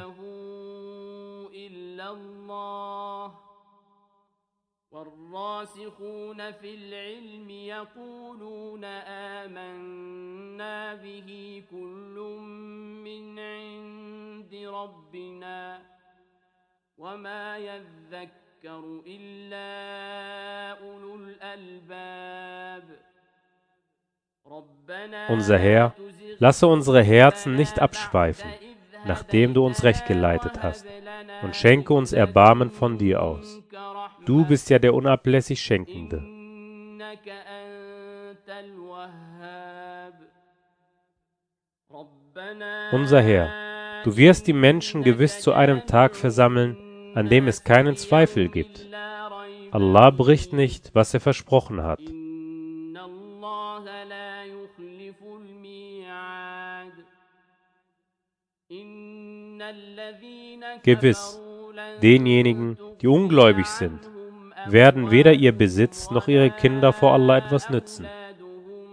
[5.65, 8.85] والراسخون في العلم يقولون
[9.45, 12.39] آمنا به كل
[13.05, 15.83] من عند ربنا
[16.99, 19.69] وما يذكر إلا
[20.81, 22.85] أولو الألباب
[24.47, 25.95] ربنا Unser Herr,
[26.39, 28.51] lasse unsere Herzen nicht abschweifen,
[29.07, 30.85] nachdem du uns recht geleitet hast,
[31.43, 33.63] und schenke uns Erbarmen von dir aus.
[34.26, 36.24] Du bist ja der unablässig Schenkende.
[42.92, 46.78] Unser Herr, du wirst die Menschen gewiss zu einem Tag versammeln,
[47.16, 48.88] an dem es keinen Zweifel gibt.
[49.72, 52.00] Allah bricht nicht, was er versprochen hat.
[60.84, 61.40] Gewiss,
[62.02, 64.00] denjenigen, die ungläubig sind,
[64.68, 68.06] werden weder ihr Besitz noch ihre Kinder vor Allah etwas nützen.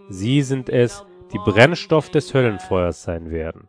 [0.09, 3.69] Sie sind es, die Brennstoff des Höllenfeuers sein werden.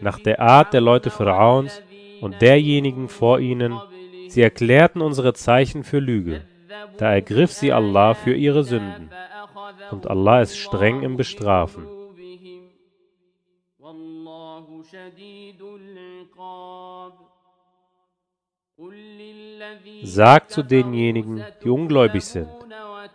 [0.00, 1.82] Nach der Art der Leute Pharaons
[2.22, 3.78] und derjenigen vor ihnen,
[4.28, 6.42] sie erklärten unsere Zeichen für Lüge.
[6.96, 9.10] Da ergriff sie Allah für ihre Sünden.
[9.90, 11.86] Und Allah ist streng im Bestrafen.
[20.02, 22.48] Sagt zu denjenigen, die ungläubig sind,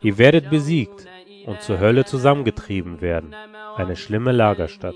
[0.01, 1.07] ihr werdet besiegt
[1.45, 3.33] und zur Hölle zusammengetrieben werden,
[3.75, 4.95] eine schlimme Lagerstadt.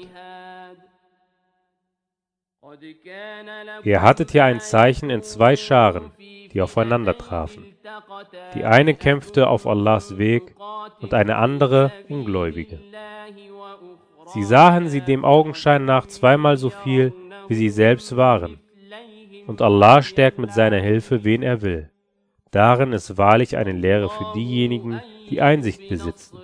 [3.84, 7.76] Ihr hattet ja ein Zeichen in zwei Scharen, die aufeinander trafen.
[8.56, 10.56] Die eine kämpfte auf Allahs Weg
[11.00, 12.80] und eine andere Ungläubige.
[14.34, 17.14] Sie sahen sie dem Augenschein nach zweimal so viel,
[17.48, 18.60] wie sie selbst waren.
[19.46, 21.92] Und Allah stärkt mit seiner Hilfe, wen er will.
[22.50, 26.38] Darin ist wahrlich eine Lehre für diejenigen, die Einsicht besitzen.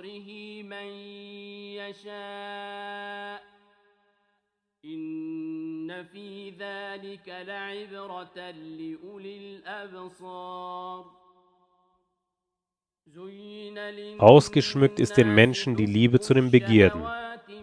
[14.18, 17.02] Ausgeschmückt ist den Menschen die Liebe zu den Begierden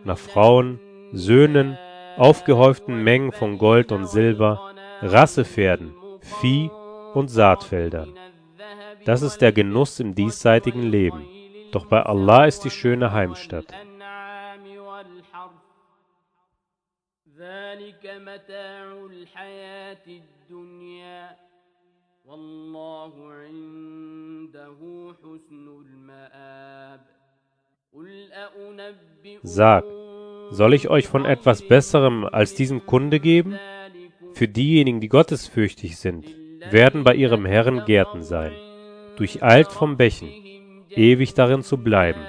[0.05, 0.81] nach Frauen,
[1.13, 1.79] Söhnen,
[2.17, 6.71] aufgehäuften Mengen von Gold und Silber, Rassepferden, Vieh
[7.15, 8.15] und Saatfeldern.
[9.05, 11.27] Das ist der Genuss im diesseitigen Leben.
[11.73, 13.67] Doch bei Allah ist die schöne Heimstatt.
[13.73, 15.53] والأنعام والحرث
[17.39, 21.37] ذلك متاع الحياة الدنيا
[22.25, 24.79] والله عنده
[25.23, 27.16] حسن المآب قل أأنبئكم
[29.44, 29.84] Sag,
[30.50, 33.58] soll ich euch von etwas Besserem als diesem Kunde geben?
[34.34, 36.26] Für diejenigen, die gottesfürchtig sind,
[36.70, 38.52] werden bei ihrem Herrn Gärten sein,
[39.18, 40.30] durcheilt vom Bächen,
[40.90, 42.22] ewig darin zu bleiben,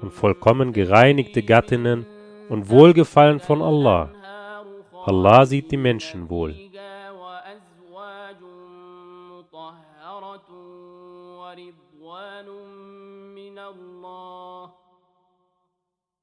[0.00, 2.06] und vollkommen gereinigte Gattinnen
[2.48, 4.12] und Wohlgefallen von Allah.
[5.04, 6.54] Allah sieht die Menschen wohl.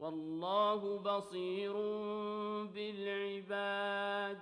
[0.05, 1.73] والله بصير
[2.75, 4.39] بالعباد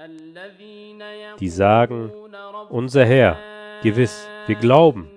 [0.00, 3.36] الذين Die sagen, يقولون ربنا Unser Herr,
[3.82, 5.10] gewiss, wir glauben.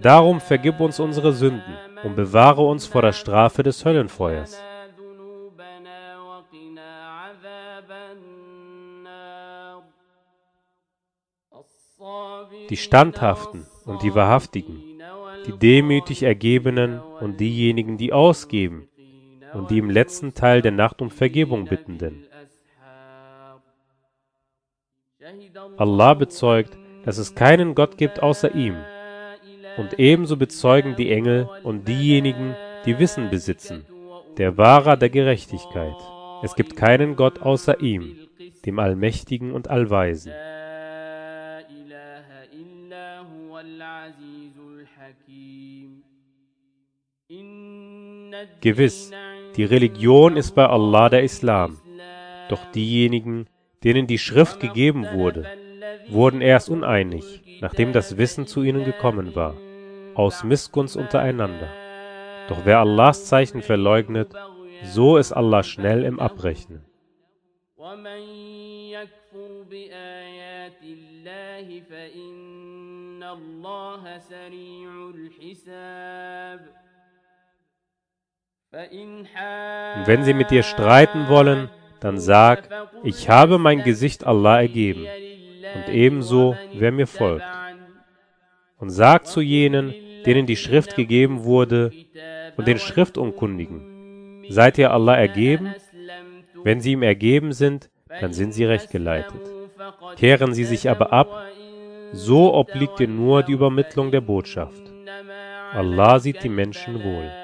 [0.00, 4.56] Darum vergib uns unsere Sünden und bewahre uns vor der Strafe des Höllenfeuers.
[4.98, 9.82] ذنوبنا وقنا عذاب النار
[12.70, 14.91] Die Standhaften und die Wahrhaftigen,
[15.45, 18.87] die demütig Ergebenen und diejenigen, die ausgeben
[19.53, 22.25] und die im letzten Teil der Nacht um Vergebung bittenden.
[25.77, 28.75] Allah bezeugt, dass es keinen Gott gibt außer ihm.
[29.77, 33.85] Und ebenso bezeugen die Engel und diejenigen, die Wissen besitzen,
[34.37, 35.95] der Wahrer der Gerechtigkeit.
[36.43, 38.17] Es gibt keinen Gott außer ihm,
[38.65, 40.33] dem Allmächtigen und Allweisen.
[48.60, 49.10] Gewiss,
[49.56, 51.78] die Religion ist bei Allah der Islam.
[52.48, 53.46] Doch diejenigen,
[53.84, 55.46] denen die Schrift gegeben wurde,
[56.08, 59.54] wurden erst uneinig, nachdem das Wissen zu ihnen gekommen war,
[60.14, 61.68] aus Missgunst untereinander.
[62.48, 64.32] Doch wer Allahs Zeichen verleugnet,
[64.82, 66.84] so ist Allah schnell im Abrechnen.
[67.78, 68.20] ومن
[68.90, 76.91] يكفر بآيات الله فإن الله سريع الحساب فإن
[78.73, 81.69] und wenn sie mit dir streiten wollen,
[81.99, 82.67] dann sag,
[83.03, 85.05] ich habe mein Gesicht Allah ergeben,
[85.75, 87.45] und ebenso, wer mir folgt.
[88.79, 89.93] Und sag zu jenen,
[90.25, 91.91] denen die Schrift gegeben wurde,
[92.57, 95.75] und den Schriftunkundigen, seid ihr Allah ergeben?
[96.63, 99.41] Wenn sie ihm ergeben sind, dann sind sie rechtgeleitet.
[100.17, 101.29] Kehren sie sich aber ab,
[102.11, 104.81] so obliegt dir nur die Übermittlung der Botschaft.
[105.73, 107.42] Allah sieht die Menschen wohl.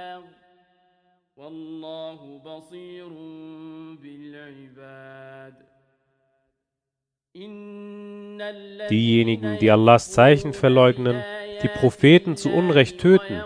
[8.90, 11.24] diejenigen, die Allahs Zeichen verleugnen,
[11.64, 13.44] die Propheten zu Unrecht töten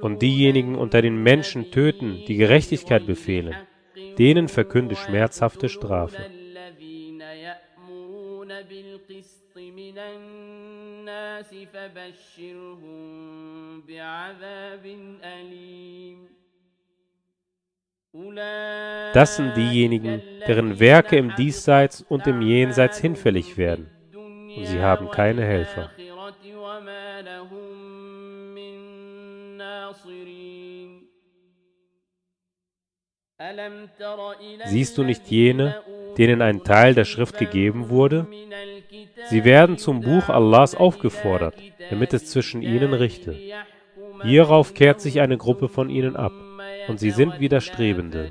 [0.00, 3.54] und diejenigen unter den Menschen töten, die Gerechtigkeit befehlen,
[4.18, 6.26] denen verkünde schmerzhafte Strafe.
[19.14, 23.91] Das sind diejenigen, deren Werke im Diesseits und im Jenseits hinfällig werden
[24.56, 25.90] und sie haben keine Helfer.
[34.66, 35.82] Siehst du nicht jene,
[36.16, 38.26] denen ein Teil der Schrift gegeben wurde?
[39.28, 41.56] Sie werden zum Buch Allahs aufgefordert,
[41.90, 43.36] damit es zwischen ihnen richte.
[44.22, 46.32] Hierauf kehrt sich eine Gruppe von ihnen ab,
[46.88, 48.30] und sie sind Widerstrebende.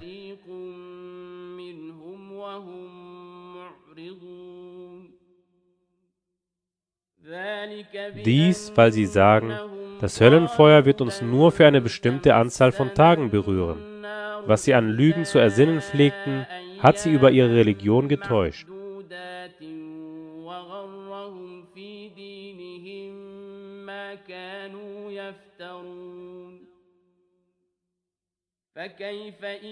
[8.25, 9.53] Dies, weil sie sagen,
[9.99, 14.03] das Höllenfeuer wird uns nur für eine bestimmte Anzahl von Tagen berühren.
[14.45, 16.47] Was sie an Lügen zu ersinnen pflegten,
[16.79, 18.67] hat sie über ihre Religion getäuscht.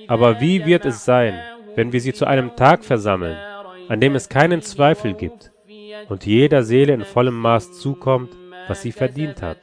[0.08, 1.40] Aber wie wird es sein,
[1.76, 3.38] wenn wir sie zu einem Tag versammeln,
[3.88, 5.52] an dem es keinen Zweifel gibt?
[6.08, 8.36] Und jeder Seele in vollem Maß zukommt,
[8.68, 9.58] was sie verdient hat,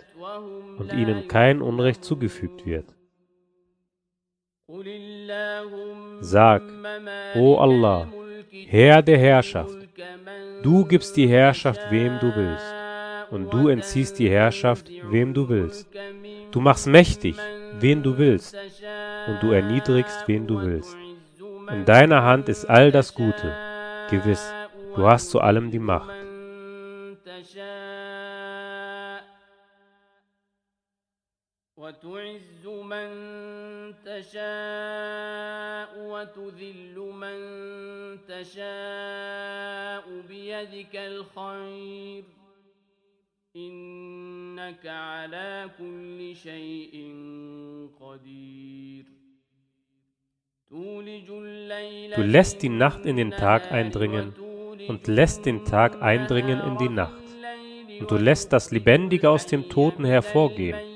[0.78, 2.86] und ihnen kein Unrecht zugefügt wird?
[6.20, 6.62] Sag,
[7.36, 8.08] O Allah,
[8.50, 9.76] Herr der Herrschaft,
[10.62, 12.74] du gibst die Herrschaft wem du willst,
[13.30, 15.88] und du entziehst die Herrschaft wem du willst.
[16.50, 17.36] Du machst mächtig,
[17.78, 18.56] wen du willst,
[19.28, 20.96] und du erniedrigst, wen du willst.
[21.70, 23.54] In deiner Hand ist all das Gute.
[24.10, 24.52] Gewiss,
[24.94, 26.25] du hast zu allem die Macht.
[31.95, 33.09] وتعز من
[34.05, 37.37] تشاء وتذل من
[38.27, 42.23] تشاء بيدك الخير
[43.55, 46.93] إنك على كل شيء
[47.99, 49.05] قدير
[50.69, 54.33] تولج الليل Du lässt die Nacht in den Tag eindringen
[54.89, 57.23] und lässt den Tag eindringen in die Nacht.
[57.99, 60.91] Und du lässt das Lebendige aus dem Toten hervorgehen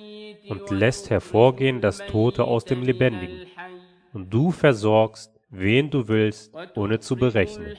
[0.50, 3.46] und lässt hervorgehen das Tote aus dem Lebendigen.
[4.12, 7.76] Und du versorgst, wen du willst, ohne zu berechnen.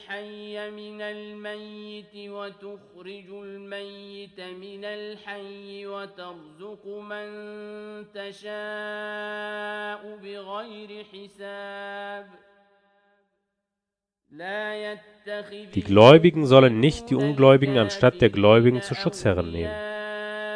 [15.74, 19.74] Die Gläubigen sollen nicht die Ungläubigen anstatt der Gläubigen zu Schutzherren nehmen.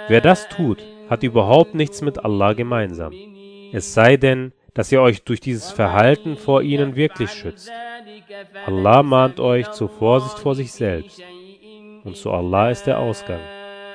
[0.09, 3.14] Wer das tut, hat überhaupt nichts mit Allah gemeinsam.
[3.74, 7.72] Es sei denn, dass ihr euch durch dieses Verhalten vor ihnen wirklich schützt.
[8.66, 11.22] Allah mahnt euch zur Vorsicht vor sich selbst.
[12.04, 13.42] Und zu Allah ist der Ausgang.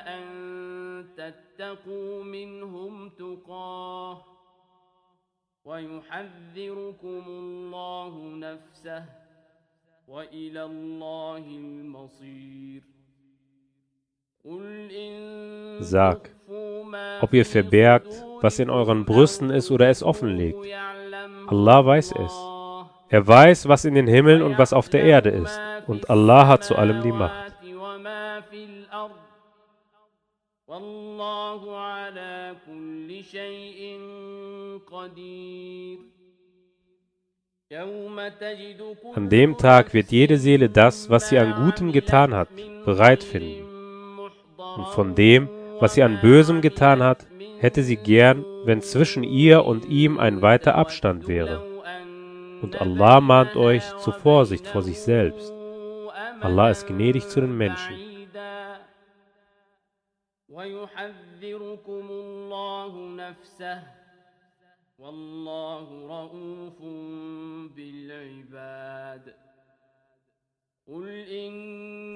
[0.07, 4.23] أن تتقوا منهم تقاه
[5.65, 9.05] ويحذركم الله نفسه
[10.09, 13.00] وإلى الله المصير قل إن
[15.80, 16.32] Sag,
[17.22, 20.66] ob ihr verbergt, was in euren Brüsten ist oder es offenlegt.
[21.48, 22.34] Allah weiß es.
[23.10, 25.60] Er weiß, was in den Himmeln und was auf der Erde ist.
[25.86, 27.54] Und Allah hat zu allem die Macht.
[39.14, 42.50] An dem Tag wird jede Seele das, was sie an Gutem getan hat,
[42.86, 43.71] bereit finden
[44.78, 45.50] und von dem,
[45.80, 47.26] was sie an Bösem getan hat,
[47.60, 51.64] hätte sie gern, wenn zwischen ihr und ihm ein weiter Abstand wäre.
[52.62, 55.52] Und Allah mahnt euch zur Vorsicht vor sich selbst.
[56.42, 57.96] Allah ist gnädig zu den Menschen.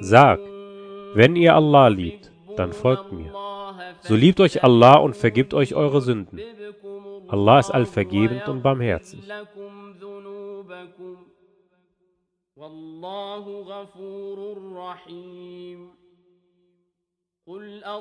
[0.02, 0.40] Sag,
[1.16, 3.32] wenn ihr Allah liebt, dann folgt mir.
[4.02, 6.40] So liebt euch Allah und vergibt euch eure Sünden.
[7.28, 9.22] Allah ist allvergebend und barmherzig.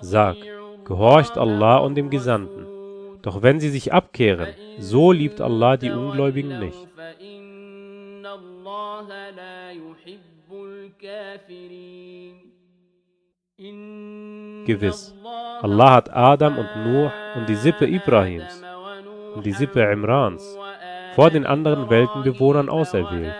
[0.00, 0.36] Sag,
[0.84, 2.66] gehorcht Allah und dem Gesandten.
[3.22, 6.86] Doch wenn sie sich abkehren, so liebt Allah die Ungläubigen nicht.
[8.24, 12.53] Allah la yuhibbul kafirin.
[13.56, 15.14] Gewiss,
[15.62, 18.60] Allah hat Adam und Nuh und die Sippe Ibrahims
[19.36, 20.58] und die Sippe Imrans
[21.14, 23.32] vor den anderen Weltenbewohnern auserwählt.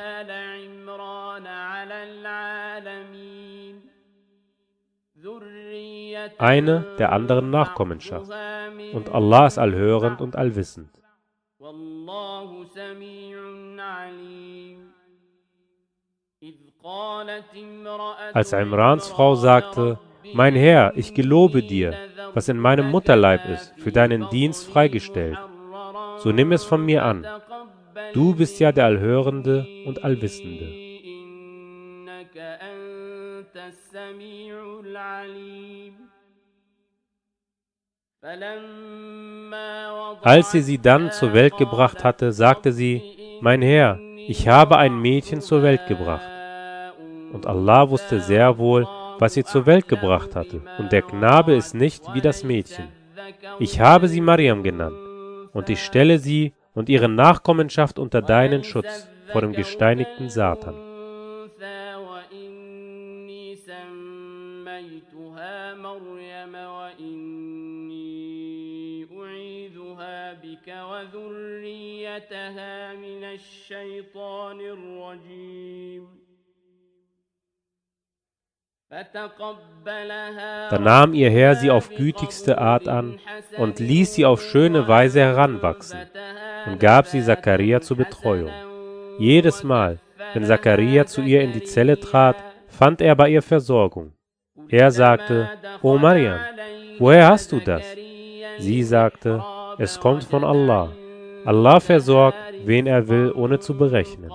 [6.38, 8.30] Eine der anderen Nachkommenschaft.
[8.92, 10.90] Und Allah ist allhörend und allwissend.
[18.34, 19.98] Als Imrans Frau sagte,
[20.34, 21.94] Mein Herr, ich gelobe dir,
[22.34, 25.38] was in meinem Mutterleib ist, für deinen Dienst freigestellt.
[26.18, 27.26] So nimm es von mir an.
[28.12, 30.68] Du bist ja der Allhörende und Allwissende.
[40.22, 45.00] Als sie sie dann zur Welt gebracht hatte, sagte sie, Mein Herr, ich habe ein
[45.00, 46.33] Mädchen zur Welt gebracht.
[47.33, 48.87] Und Allah wusste sehr wohl,
[49.19, 52.87] was sie zur Welt gebracht hatte, und der Knabe ist nicht wie das Mädchen.
[53.59, 54.97] Ich habe sie Mariam genannt,
[55.53, 60.89] und ich stelle sie und ihre Nachkommenschaft unter deinen Schutz vor dem gesteinigten Satan.
[61.59, 68.07] أنثى وإني سميتها مريم وإني
[69.11, 76.22] أعيذها بك وذريتها من الشيطان الرجيم فتقبلها
[80.70, 83.18] da nahm ihr Herr sie auf gütigste Art an
[83.56, 85.98] und ließ sie auf schöne Weise heranwachsen
[86.66, 88.52] und gab sie Zachariah zur Betreuung.
[89.18, 89.98] Jedes Mal,
[90.32, 92.36] wenn Zachariah zu ihr in die Zelle trat,
[92.68, 94.12] fand er bei ihr Versorgung.
[94.68, 95.50] Er sagte,
[95.82, 96.38] O Mariam,
[96.98, 97.84] woher hast du das?
[98.58, 99.42] Sie sagte,
[99.78, 100.92] es kommt von Allah.
[101.44, 104.30] Allah versorgt, wen er will, ohne zu berechnen.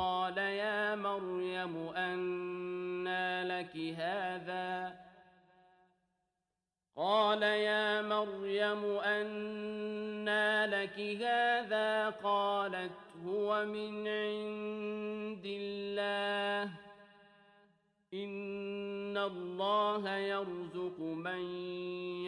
[7.39, 12.91] قال يا مريم أنى لك هذا قالت
[13.25, 16.71] هو من عند الله
[18.13, 21.41] إن الله يرزق من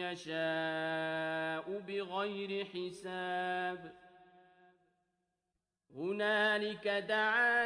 [0.00, 3.78] يشاء بغير حساب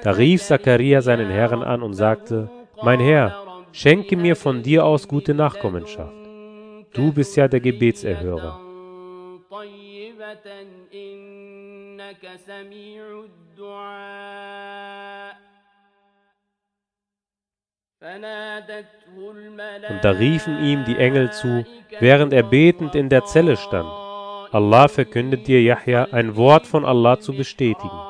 [0.03, 2.51] Da rief Zachariah seinen Herrn an und sagte,
[2.83, 6.26] Mein Herr, schenke mir von dir aus gute Nachkommenschaft.
[6.97, 8.59] Du bist ja der Gebetserhörer.
[19.89, 21.67] Und da riefen ihm die Engel zu,
[22.01, 23.89] während er betend in der Zelle stand.
[24.53, 28.01] Allah verkündet dir, Yahya, ein Wort von Allah zu bestätigen,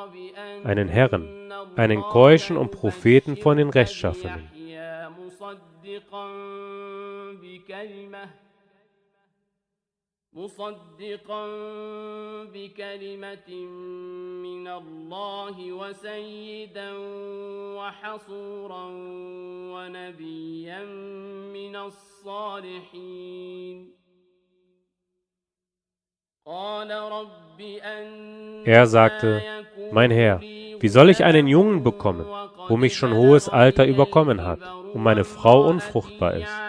[0.64, 4.48] einen Herrn, einen Keuschen und Propheten von den Rechtschaffenen.
[10.35, 11.45] يحيى مصدقا
[12.43, 13.49] بكلمة مصدقا بكلمة
[14.43, 16.91] من الله وسيدا
[17.77, 18.85] وحصورا
[19.73, 20.83] ونبيا
[21.53, 23.21] من الصالحين
[26.45, 29.41] قال رب أن Er sagte,
[29.91, 32.25] Mein Herr, wie soll ich einen Jungen bekommen,
[32.67, 34.59] wo mich schon hohes Alter überkommen hat
[34.93, 36.61] und meine Frau unfruchtbar ist?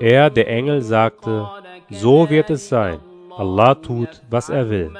[0.00, 1.48] Er, der Engel, sagte,
[1.93, 2.99] so wird es sein.
[3.31, 4.91] Allah tut, was er will.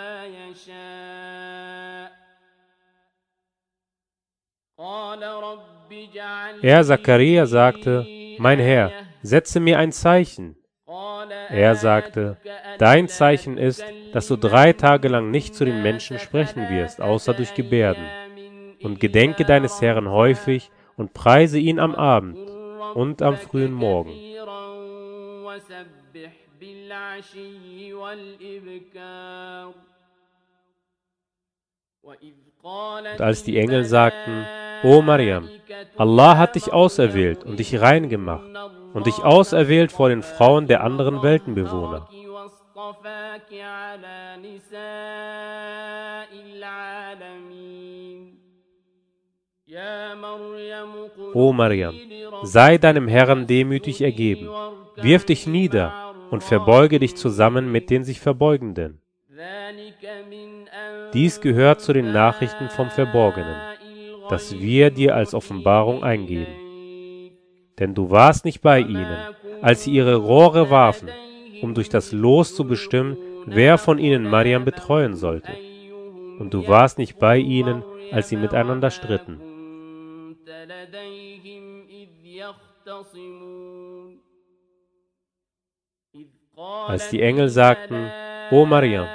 [6.62, 8.06] Er, Zakaria, sagte,
[8.38, 8.92] mein Herr,
[9.22, 10.56] setze mir ein Zeichen.
[11.50, 12.38] Er sagte,
[12.80, 13.84] dein Zeichen ist,
[14.14, 18.06] dass du drei Tage lang nicht zu den Menschen sprechen wirst, außer durch Gebärden.
[18.82, 22.38] Und gedenke deines Herrn häufig und preise ihn am Abend
[22.96, 24.12] und am frühen Morgen.
[26.63, 29.75] كثيرا وسبح بالعشي والإبكار
[32.03, 32.35] وإذ
[32.65, 34.47] قالت Und als die Engel sagten,
[34.85, 35.49] O Mariam,
[35.97, 38.49] Allah hat dich auserwählt und dich rein gemacht
[38.95, 42.09] und dich auserwählt vor den Frauen der anderen Weltenbewohner.
[42.29, 48.39] واصطفاك على نساء العالمين
[49.69, 51.95] يا مريم O Mariam,
[52.45, 54.49] sei deinem Herrn demütig ergeben,
[54.97, 56.02] wirf dich nieder
[56.34, 59.00] und verbeuge dich zusammen mit den sich Verbeugenden.
[61.14, 63.56] Dies gehört zu den Nachrichten vom Verborgenen,
[64.30, 66.52] das wir dir als Offenbarung eingeben.
[67.78, 71.10] Denn du warst nicht bei ihnen, als sie ihre Rohre warfen,
[71.62, 73.16] um durch das Los zu bestimmen,
[73.46, 75.52] wer von ihnen Mariam betreuen sollte.
[76.40, 79.40] Und du warst nicht bei ihnen, als sie miteinander stritten
[86.87, 88.11] Als die Engel sagten,
[88.51, 89.07] O Mariam,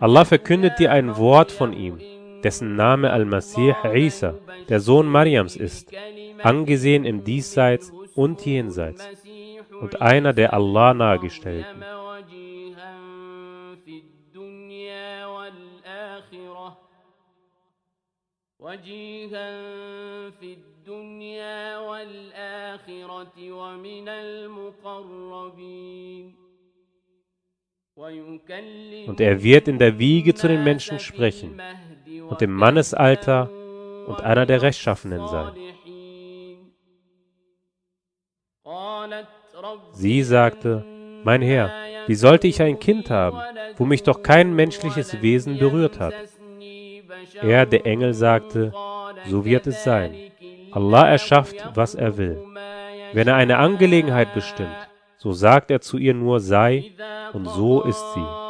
[0.00, 1.98] Allah verkündet dir ein Wort von ihm,
[2.44, 4.34] dessen Name Al-Masih Isa,
[4.68, 5.90] der Sohn Mariams ist,
[6.42, 9.08] angesehen im Diesseits und Jenseits,
[9.80, 11.82] und einer der Allah nahegestellten.
[11.82, 12.94] وجيها
[13.84, 16.78] في الدنيا والآخرة
[18.58, 19.50] وجيها
[20.30, 25.72] في الدنيا والآخرة ومن المقربين
[26.24, 26.45] ويكلم
[27.97, 31.59] und er wird in der Wiege zu den Menschen sprechen
[32.29, 33.49] und im Mannesalter
[34.05, 35.53] und einer der Rechtschaffenen sein.
[39.93, 40.85] Sie sagte,
[41.23, 41.71] Mein Herr,
[42.05, 43.39] wie sollte ich ein Kind haben,
[43.77, 46.13] wo mich doch kein menschliches Wesen berührt hat?
[47.41, 48.73] Er, der Engel, sagte,
[49.25, 50.15] so wird es sein.
[50.71, 52.43] Allah erschafft, was er will.
[53.13, 54.86] Wenn er eine Angelegenheit bestimmt,
[55.17, 56.91] so sagt er zu ihr nur sei,
[57.33, 58.47] und so ist sie.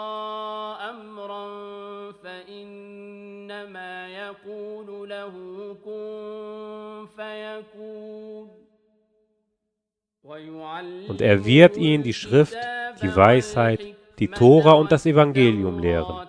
[11.08, 12.58] Und er wird ihnen die Schrift,
[13.02, 13.80] die Weisheit,
[14.20, 16.28] die Tora und das Evangelium lehren.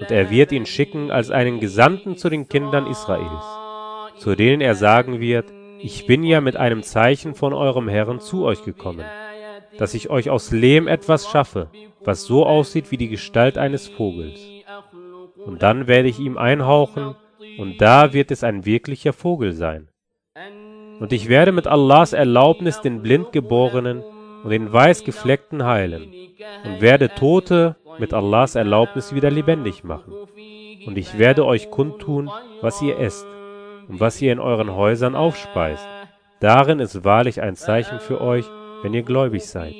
[0.00, 3.59] Und er wird ihn schicken als einen Gesandten zu den Kindern Israels
[4.20, 5.46] zu denen er sagen wird,
[5.78, 9.06] ich bin ja mit einem Zeichen von eurem Herrn zu euch gekommen,
[9.78, 11.70] dass ich euch aus Lehm etwas schaffe,
[12.04, 14.38] was so aussieht wie die Gestalt eines Vogels.
[15.46, 17.16] Und dann werde ich ihm einhauchen,
[17.58, 19.88] und da wird es ein wirklicher Vogel sein.
[20.98, 24.02] Und ich werde mit Allahs Erlaubnis den Blindgeborenen
[24.44, 26.12] und den Weißgefleckten heilen
[26.64, 30.12] und werde Tote mit Allahs Erlaubnis wieder lebendig machen.
[30.86, 33.26] Und ich werde euch kundtun, was ihr esst
[33.90, 35.84] und was ihr in euren Häusern aufspeist.
[36.38, 38.46] Darin ist wahrlich ein Zeichen für euch,
[38.82, 39.74] wenn ihr gläubig seid.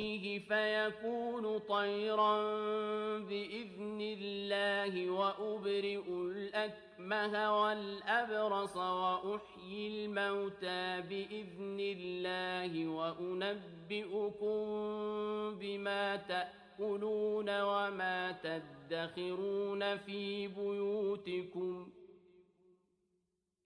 [17.71, 22.00] وما تدخرون في بيوتكم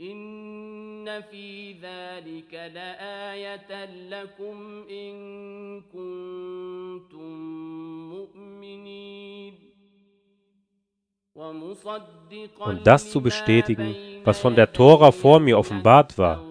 [0.00, 7.30] إن في ذلك لآية لكم إن كنتم
[8.10, 9.54] مؤمنين
[11.34, 13.94] Und das zu bestätigen,
[14.24, 16.42] was von der Tora vor mir offenbart war,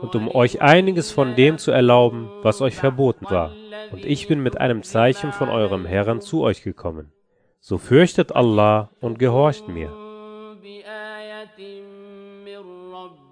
[0.00, 3.52] und um euch einiges von dem zu erlauben, was euch verboten war.
[3.92, 7.12] Und ich bin mit einem Zeichen von eurem Herrn zu euch gekommen.
[7.60, 9.92] So fürchtet Allah und gehorcht mir.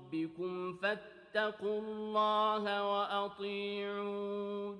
[0.05, 4.77] ربكم فاتقوا الله وأطيعون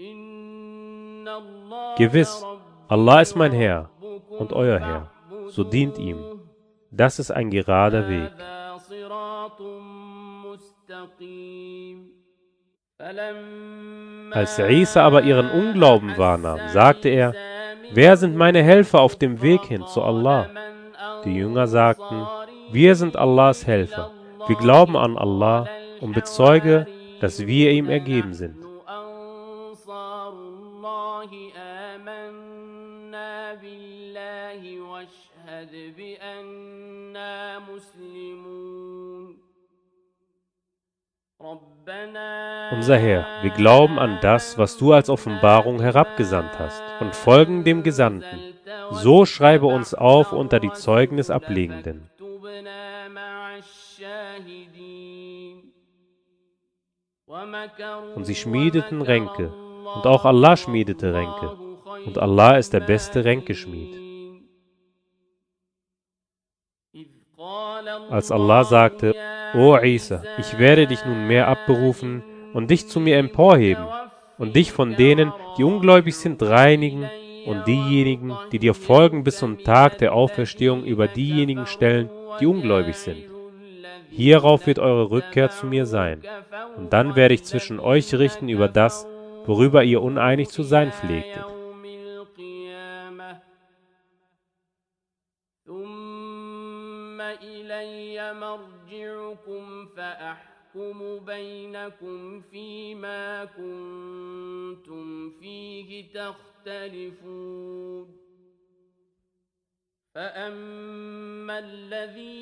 [0.00, 2.44] إن الله Gewiss,
[2.88, 3.90] Allah ist mein Herr
[4.38, 5.10] und euer Herr.
[5.48, 6.40] So dient ihm.
[6.90, 8.30] Das ist ein gerader Weg.
[8.38, 9.60] هذا صراط
[10.46, 12.10] مستقيم
[12.98, 17.34] فلما Als Isa aber ihren Unglauben wahrnahm, sagte er,
[17.92, 20.48] Wer sind meine Helfer auf dem Weg hin zu Allah?
[21.24, 22.24] Die Jünger sagten,
[22.71, 24.11] wir sind Allahs Helfer.
[24.47, 25.67] Wir glauben an Allah
[26.01, 26.87] und bezeuge,
[27.19, 28.57] dass wir ihm ergeben sind.
[42.71, 47.83] Unser Herr, wir glauben an das, was du als Offenbarung herabgesandt hast, und folgen dem
[47.83, 48.55] Gesandten.
[48.91, 52.09] So schreibe uns auf unter die Zeugnisablegenden.
[58.15, 59.51] Und sie schmiedeten Ränke,
[59.95, 61.57] und auch Allah schmiedete Ränke,
[62.05, 64.05] und Allah ist der beste Ränkeschmied.
[68.09, 69.15] Als Allah sagte,
[69.53, 72.23] O Isa, ich werde dich nunmehr abberufen
[72.53, 73.85] und dich zu mir emporheben
[74.37, 77.09] und dich von denen, die ungläubig sind, reinigen
[77.45, 82.95] und diejenigen, die dir folgen bis zum Tag der Auferstehung über diejenigen stellen, die ungläubig
[82.95, 83.34] sind.
[84.14, 86.22] Hierauf wird eure Rückkehr zu mir sein,
[86.76, 89.06] und dann werde ich zwischen euch richten über das,
[89.46, 91.44] worüber ihr uneinig zu sein pflegtet.
[91.46, 93.38] يوم القيامة
[95.66, 108.23] ثم إلي مرجعكم فأحكم بينكم فيما كنتم فيه تختلفون فأما الذين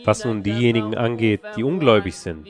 [0.06, 2.48] was nun diejenigen angeht, die ungläubig sind,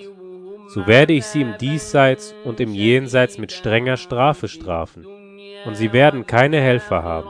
[0.68, 5.06] so werde ich sie im Diesseits und im Jenseits mit strenger Strafe strafen,
[5.66, 7.30] und sie werden keine Helfer haben.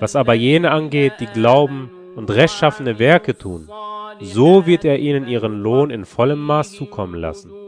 [0.00, 3.70] Was aber jene angeht, die glauben und rechtschaffene Werke tun,
[4.20, 7.61] so wird er ihnen ihren Lohn in vollem Maß zukommen lassen.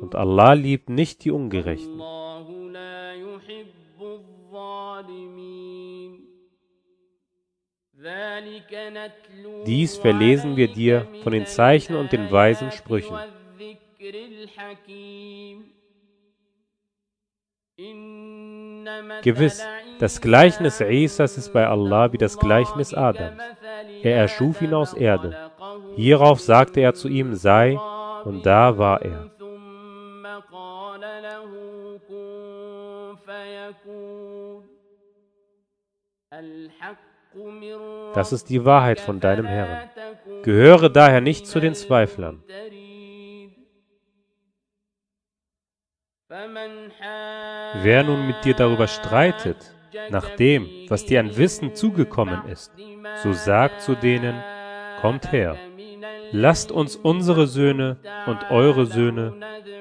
[0.00, 2.00] Und Allah liebt nicht die Ungerechten.
[9.66, 13.16] Dies verlesen wir dir von den Zeichen und den weisen Sprüchen.
[19.22, 19.62] Gewiss,
[19.98, 23.42] das Gleichnis Isas ist bei Allah wie das Gleichnis Adams.
[24.02, 25.50] Er erschuf ihn aus Erde.
[25.96, 27.78] Hierauf sagte er zu ihm, sei,
[28.24, 29.30] und da war er.
[38.14, 39.88] Das ist die Wahrheit von deinem Herrn.
[40.42, 42.42] Gehöre daher nicht zu den Zweiflern.
[47.82, 49.74] Wer nun mit dir darüber streitet,
[50.10, 52.72] nach dem, was dir an Wissen zugekommen ist,
[53.22, 54.40] so sagt zu denen,
[55.00, 55.56] kommt her,
[56.32, 59.34] lasst uns unsere Söhne und eure Söhne,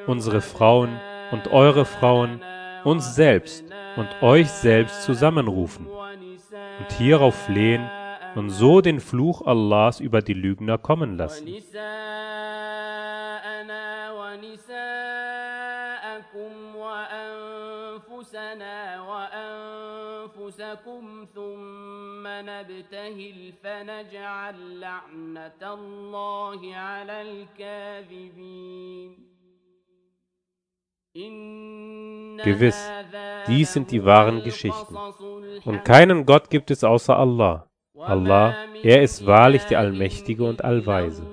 [0.08, 1.00] unsere Frauen
[1.32, 2.42] und eure Frauen,
[2.84, 3.64] uns selbst
[3.96, 5.88] und euch selbst zusammenrufen
[6.80, 7.90] und hierauf flehen
[8.36, 11.48] und so den Fluch Allahs über die Lügner kommen lassen.
[21.36, 29.29] ثم نبتهل فنجعل لعنة الله على الكاذبين
[31.14, 32.78] Gewiss,
[33.48, 34.96] dies sind die wahren Geschichten.
[35.66, 37.68] Und keinen Gott gibt es außer Allah.
[37.98, 41.24] Allah, er ist wahrlich der Allmächtige und Allweise.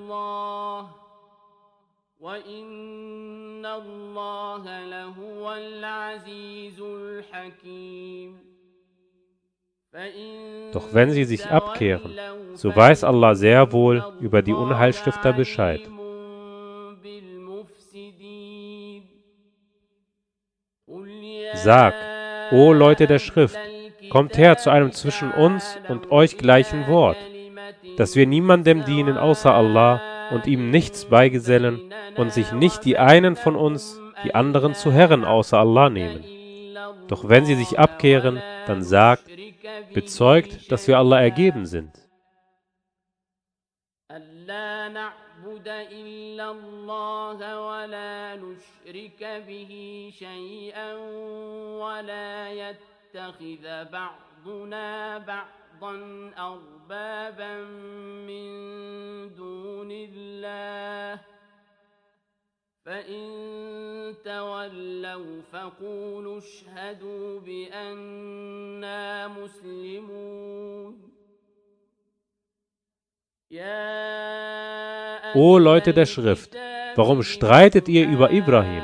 [10.73, 12.13] Doch wenn sie sich abkehren,
[12.55, 15.81] so weiß Allah sehr wohl über die Unheilstifter Bescheid.
[21.63, 21.95] Sag,
[22.51, 23.57] o Leute der Schrift,
[24.09, 27.17] kommt her zu einem zwischen uns und euch gleichen Wort,
[27.97, 30.01] dass wir niemandem dienen außer Allah
[30.31, 35.25] und ihm nichts beigesellen und sich nicht die einen von uns die anderen zu Herren
[35.25, 36.23] außer Allah nehmen.
[37.07, 39.23] Doch wenn sie sich abkehren, dann sagt,
[39.93, 41.91] bezeugt, dass wir Allah ergeben sind.
[45.47, 49.71] نعبد إلا الله ولا نشرك به
[50.19, 50.93] شيئا
[51.79, 55.95] ولا يتخذ بعضنا بعضا
[56.37, 57.63] أربابا
[58.27, 58.45] من
[59.35, 61.21] دون الله.
[62.85, 71.06] فإن تولوا فقولوا اشهدوا بأننا مسلمون.
[75.34, 76.56] O Leute der Schrift,
[76.96, 78.82] warum streitet ihr über Ibrahim,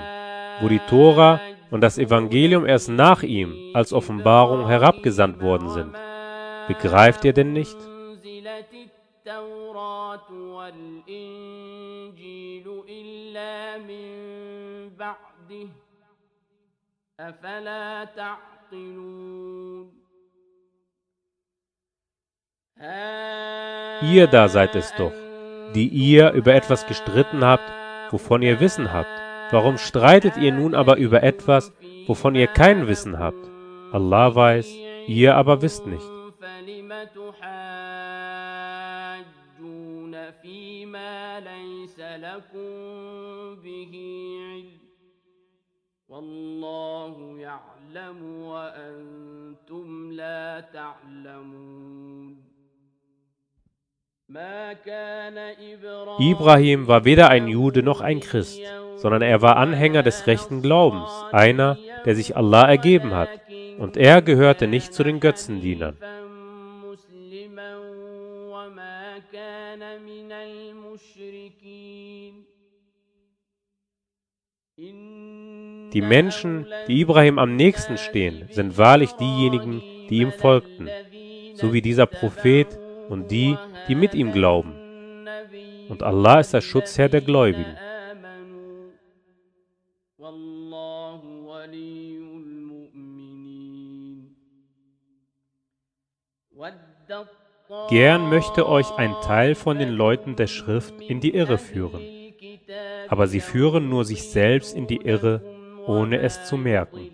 [0.61, 1.41] wo die Tora
[1.71, 5.95] und das Evangelium erst nach ihm als Offenbarung herabgesandt worden sind?
[6.67, 7.79] Begreift ihr denn nicht?
[17.21, 20.02] أفلا تعقلون
[24.03, 25.13] Ihr da seid es doch,
[25.75, 27.69] die ihr über etwas gestritten habt,
[28.11, 29.11] wovon ihr Wissen habt.
[29.51, 31.73] Warum streitet ihr nun aber über etwas,
[32.07, 33.51] wovon ihr kein Wissen habt?
[33.93, 34.69] Allah weiß,
[35.09, 36.07] ihr aber wisst nicht.
[36.41, 38.15] فلم تحاجون
[40.43, 42.71] فيما ليس لكم
[43.63, 43.93] به
[44.49, 44.79] علم
[46.09, 52.42] والله يعلم وأنتم لا تعلمون ما كان
[56.20, 58.62] Ibrahim war weder ein Jude noch ein Christ,
[58.96, 63.30] sondern er war Anhänger des rechten Glaubens, einer, der sich Allah ergeben hat,
[63.78, 65.98] und er gehörte nicht zu den Götzendienern.
[74.78, 80.88] Die Menschen, die Ibrahim am nächsten stehen, sind wahrlich diejenigen, die ihm folgten,
[81.56, 84.74] so wie dieser Prophet, und die, die mit ihm glauben.
[85.90, 87.76] Und Allah ist der Schutzherr der Gläubigen.
[97.90, 102.02] Gern möchte euch ein Teil von den Leuten der Schrift in die Irre führen,
[103.08, 105.42] aber sie führen nur sich selbst in die Irre,
[105.88, 107.10] ohne es zu merken.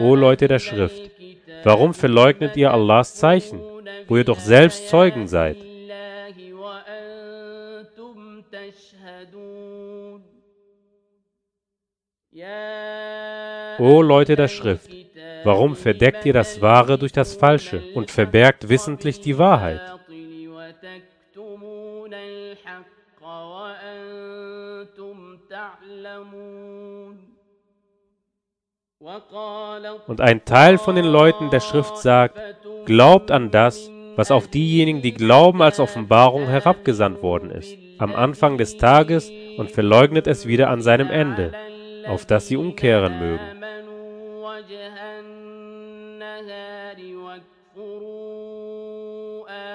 [0.00, 1.10] O Leute der Schrift,
[1.64, 3.60] warum verleugnet ihr Allahs Zeichen,
[4.08, 5.56] wo ihr doch selbst Zeugen seid?
[13.78, 14.90] O Leute der Schrift,
[15.44, 19.97] warum verdeckt ihr das Wahre durch das Falsche und verbergt wissentlich die Wahrheit?
[30.07, 32.37] Und ein Teil von den Leuten der Schrift sagt,
[32.85, 38.57] glaubt an das, was auf diejenigen, die glauben, als Offenbarung herabgesandt worden ist, am Anfang
[38.57, 41.53] des Tages und verleugnet es wieder an seinem Ende,
[42.07, 43.43] auf dass sie umkehren mögen.
[43.51, 46.99] آمنوا وجه النهار
[47.75, 48.23] واكفروا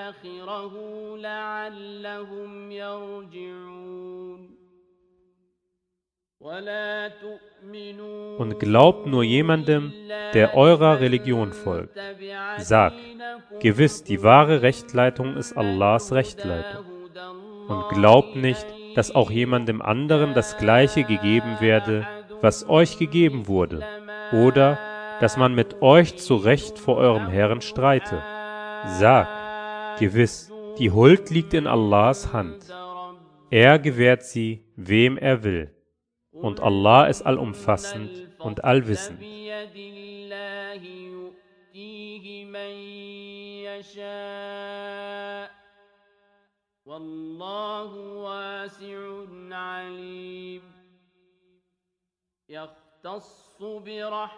[0.09, 0.73] آخره
[1.17, 3.72] لعلهم يرجعون ولا تؤمنوا
[8.38, 9.94] und glaubt nur jemandem,
[10.34, 11.98] der eurer Religion folgt.
[12.58, 12.98] Sagt,
[13.62, 16.86] gewiss, die wahre Rechtleitung ist Allahs Rechtleitung.
[17.70, 18.66] Und glaubt nicht,
[18.96, 22.06] dass auch jemandem anderen das Gleiche gegeben werde,
[22.42, 23.82] was euch gegeben wurde,
[24.34, 24.78] oder
[25.22, 28.22] dass man mit euch zu Recht vor eurem Herrn streite.
[28.86, 32.66] Sagt, gewiss, die Huld liegt in Allahs Hand.
[33.50, 35.73] Er gewährt sie, wem er will.
[36.34, 38.10] Und Allah ist allumfassend
[38.40, 39.22] und allwissend.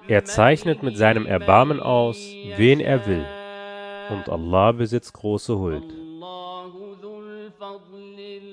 [0.07, 2.17] Er zeichnet mit seinem Erbarmen aus,
[2.57, 3.25] wen er will.
[4.09, 5.83] Und Allah besitzt große Huld.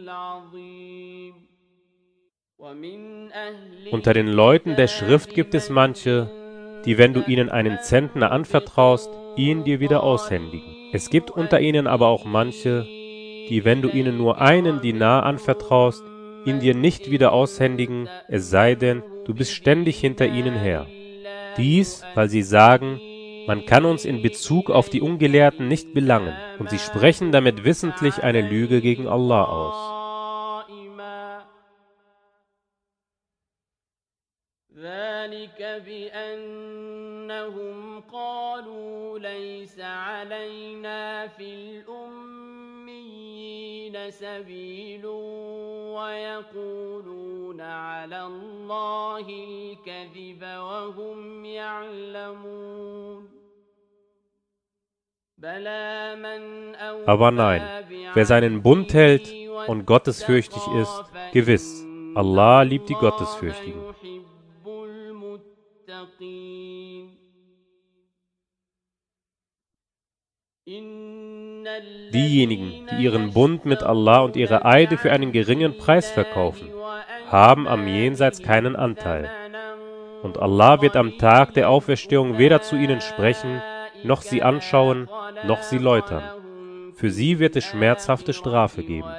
[0.08, 0.42] Allah
[3.90, 6.30] unter den Leuten der Schrift gibt es manche,
[6.84, 10.72] die, wenn du ihnen einen Zentner anvertraust, ihn dir wieder aushändigen.
[10.92, 16.04] Es gibt unter ihnen aber auch manche, die, wenn du ihnen nur einen Dinar anvertraust,
[16.44, 20.86] ihn dir nicht wieder aushändigen, es sei denn, du bist ständig hinter ihnen her.
[21.56, 23.00] Dies, weil sie sagen,
[23.48, 28.22] man kann uns in Bezug auf die Ungelehrten nicht belangen, und sie sprechen damit wissentlich
[28.22, 29.91] eine Lüge gegen Allah aus.
[35.31, 37.77] ذلك بأنهم
[38.11, 41.53] قالوا ليس علينا في
[41.87, 43.17] الأميين
[44.11, 45.05] سبيل
[45.95, 53.29] ويقولون على الله الكذب وهم يعلمون
[55.37, 57.61] بلى من أوفى Aber nein,
[58.13, 59.31] wer seinen Bund hält
[59.67, 63.79] und gottesfürchtig ist, gewiss, Allah liebt die Gottesfürchtigen.
[72.14, 76.68] Diejenigen, die ihren Bund mit Allah und ihre Eide für einen geringen Preis verkaufen,
[77.28, 79.28] haben am Jenseits keinen Anteil.
[80.22, 83.60] Und Allah wird am Tag der Auferstehung weder zu ihnen sprechen,
[84.04, 85.08] noch sie anschauen,
[85.44, 86.22] noch sie läutern.
[86.94, 89.10] Für sie wird es schmerzhafte Strafe geben.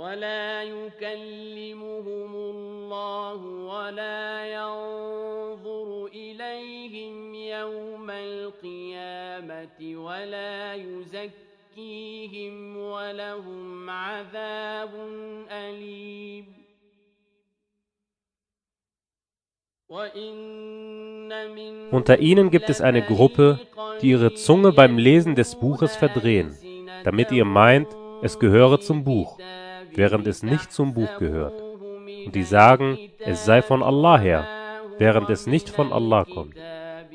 [0.00, 3.40] ولا يكلمهم الله
[3.72, 14.92] ولا ينظر إليهم يوم القيامة ولا يزكيهم ولهم عذاب
[15.50, 16.44] أليم
[19.88, 23.60] وإن من Unter ihnen gibt es eine Gruppe,
[24.02, 26.54] die ihre Zunge beim Lesen des Buches verdrehen,
[27.04, 27.88] damit ihr meint,
[28.22, 29.38] es gehöre zum Buch,
[29.94, 31.60] während es nicht zum Buch gehört.
[32.26, 34.46] Und die sagen, es sei von Allah her,
[34.98, 36.56] während es nicht von Allah kommt.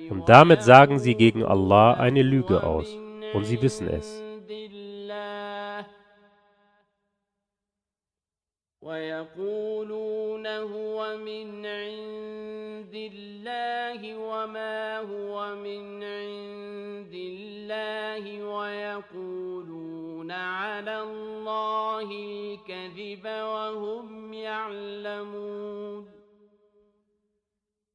[0.09, 2.88] Und damit sagen sie gegen Allah eine Lüge aus,
[3.34, 4.21] und sie wissen es.
[8.82, 19.74] ويقولون هو من عند الله وما هو من عند الله ويقولون
[20.32, 26.05] على الله الكذب وهم يعلمون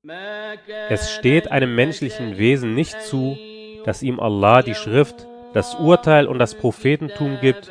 [0.05, 3.37] ما كان Es steht einem menschlichen Wesen nicht zu,
[3.85, 7.71] dass ihm Allah die Schrift, das Urteil und das Prophetentum gibt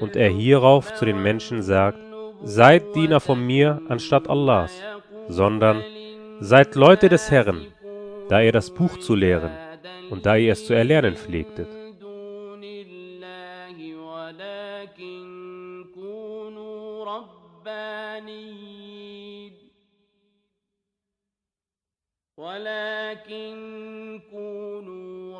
[0.00, 1.98] und er hierauf zu den Menschen sagt,
[2.42, 4.72] seid Diener von mir anstatt Allahs,
[5.28, 5.82] sondern
[6.40, 7.66] seid Leute des Herrn,
[8.28, 9.52] da ihr das Buch zu lehren
[10.10, 11.68] und da ihr es zu erlernen pflegtet.
[22.36, 25.38] ولكن كونوا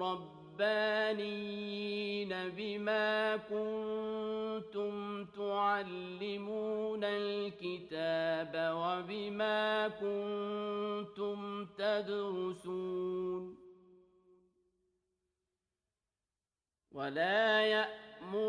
[0.59, 13.61] ربانيين بما كنتم تعلمون الكتاب وبما كنتم تدرسون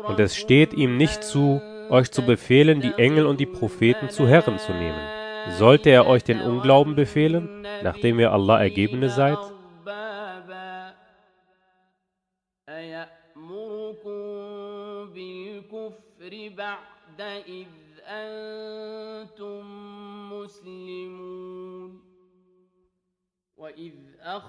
[0.04, 1.60] Und es steht ihm nicht zu,
[1.90, 5.15] euch zu befehlen, die Engel und die Propheten zu Herren zu nehmen,
[5.51, 9.37] Sollte er euch den Unglauben befehlen, nachdem ihr Allah Ergebene seid?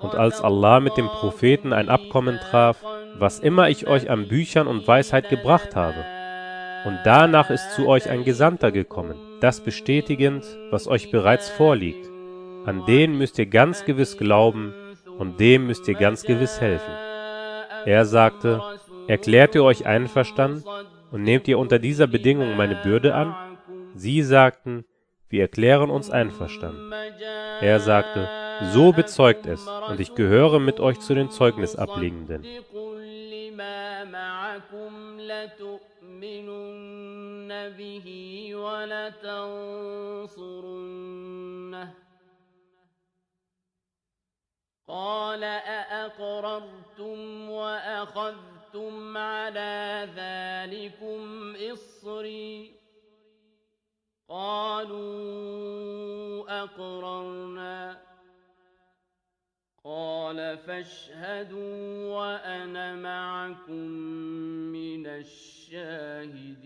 [0.00, 2.82] Und als Allah mit dem Propheten ein Abkommen traf,
[3.18, 6.04] was immer ich euch an Büchern und Weisheit gebracht habe,
[6.84, 12.08] und danach ist zu euch ein Gesandter gekommen das bestätigend, was euch bereits vorliegt.
[12.64, 14.74] An den müsst ihr ganz gewiss glauben
[15.18, 16.92] und dem müsst ihr ganz gewiss helfen.
[17.86, 18.60] Er sagte,
[19.06, 20.64] erklärt ihr euch einverstanden
[21.10, 23.34] und nehmt ihr unter dieser Bedingung meine Bürde an?
[23.94, 24.84] Sie sagten,
[25.30, 26.92] wir erklären uns einverstanden.
[27.60, 28.28] Er sagte,
[28.72, 32.44] so bezeugt es, und ich gehöre mit euch zu den Zeugnisablegenden.
[33.58, 36.68] ما معكم لتؤمنن
[37.68, 38.08] به
[38.54, 39.28] ولتنصرنه
[44.88, 52.74] قال أأقررتم وأخذتم على ذلكم إصري
[54.28, 55.02] قالوا
[56.62, 58.07] أقررنا
[59.87, 63.87] قال فاشهدوا وأنا معكم
[64.71, 66.63] من الشاهدين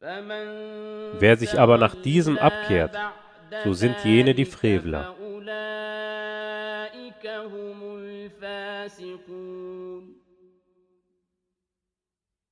[0.00, 2.96] فمن Wer sich aber nach diesem abkehrt,
[3.64, 5.14] so sind jene die Frevler.
[6.00, 9.50] فأولئك هم الفاسقون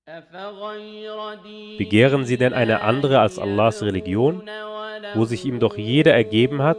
[0.09, 4.43] أفغير دين Begehren sie denn eine andere als Allahs Religion,
[5.15, 6.79] wo sich ihm doch jeder ergeben hat,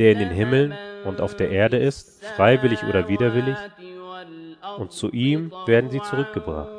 [0.00, 0.74] der in den Himmeln
[1.04, 3.56] und auf der Erde ist, freiwillig oder widerwillig,
[4.78, 6.70] und zu ihm werden sie zurückgebracht.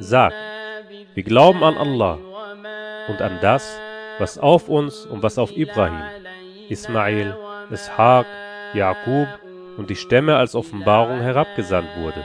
[0.00, 0.32] Sag,
[1.14, 2.18] wir glauben an Allah
[3.06, 3.78] und an das,
[4.18, 6.02] was auf uns und was auf Ibrahim,
[6.68, 7.36] Ismail,
[7.70, 8.26] Ishaq,
[8.74, 9.43] Jakob
[9.77, 12.23] und die Stämme als Offenbarung herabgesandt wurde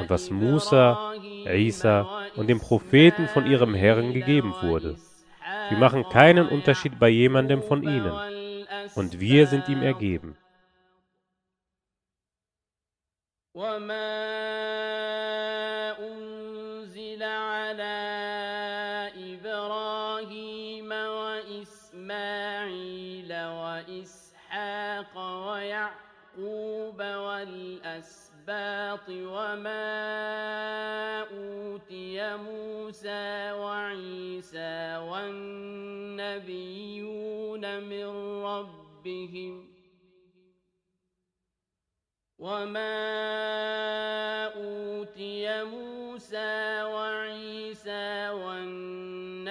[0.00, 1.12] und was Musa,
[1.46, 4.96] Isa und dem Propheten von ihrem Herrn gegeben wurde.
[5.68, 8.12] Wir machen keinen Unterschied bei jemandem von ihnen
[8.94, 10.36] und wir sind ihm ergeben.
[13.54, 14.22] وما
[16.00, 17.96] أنزل على
[19.34, 22.52] إبراهيم وإسماعيل
[23.32, 25.16] وإسحاق
[25.48, 26.02] ويعقوب
[27.37, 29.89] والأسباط وما
[31.21, 36.53] أوتي موسى وعيسى والنبيون
[37.83, 38.05] من
[38.43, 39.67] ربهم
[42.39, 42.97] وما
[44.45, 49.47] أوتي موسى وعيسى والنبيون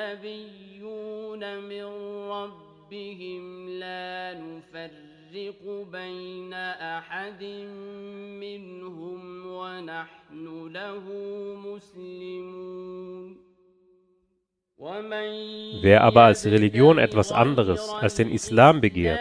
[1.59, 1.85] من
[2.31, 5.16] ربهم لا نفرق
[5.92, 7.44] بين أحد
[8.40, 11.04] منهم ونحن له
[11.66, 13.38] مسلمون
[14.78, 19.20] ومن Wer aber als Religion etwas anderes als den Islam begehrt,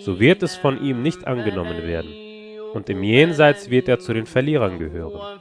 [0.00, 2.12] so wird es von ihm nicht angenommen werden.
[2.72, 5.40] Und im Jenseits wird er zu den Verlierern gehören.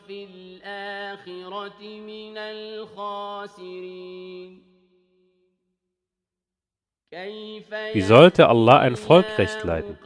[7.94, 9.98] Wie sollte Allah ein Volk recht leiten,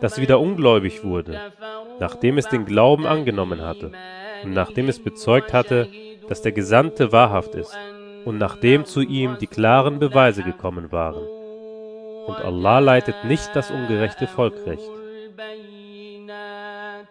[0.00, 1.52] das wieder ungläubig wurde,
[1.98, 3.92] nachdem es den Glauben angenommen hatte
[4.44, 5.88] und nachdem es bezeugt hatte,
[6.28, 7.76] dass der Gesandte wahrhaft ist
[8.24, 11.26] und nachdem zu ihm die klaren Beweise gekommen waren.
[12.26, 14.90] Und Allah leitet nicht das ungerechte Volk recht.
[16.22, 17.06] البينات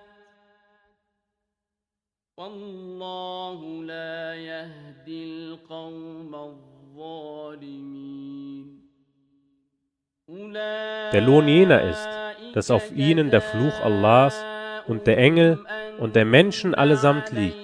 [2.38, 8.35] والله لا يهدي القوم الظالمين
[10.29, 12.09] der Lohn jener ist,
[12.53, 14.45] dass auf ihnen der Fluch Allahs
[14.89, 15.65] und der Engel
[16.01, 17.55] und der Menschen allesamt liegt.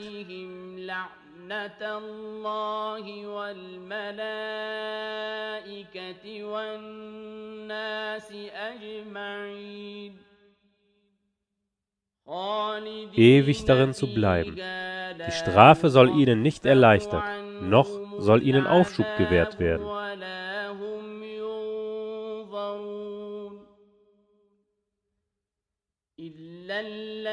[13.17, 14.55] Ewig darin zu bleiben.
[14.55, 17.25] Die Strafe soll ihnen nicht erleichtert,
[17.61, 19.85] noch soll ihnen Aufschub gewährt werden.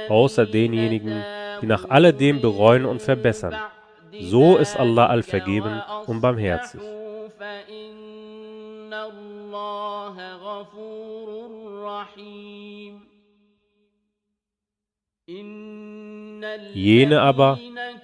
[0.10, 1.23] außer denjenigen,
[1.61, 3.56] die nach alledem bereuen und verbessern.
[4.19, 6.81] So ist Allah allvergeben und barmherzig.
[16.73, 17.60] Jene aber,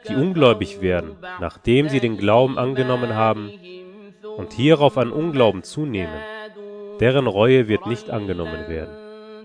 [0.07, 3.52] die ungläubig werden, nachdem sie den Glauben angenommen haben
[4.38, 6.19] und hierauf an Unglauben zunehmen,
[6.99, 8.95] deren Reue wird nicht angenommen werden.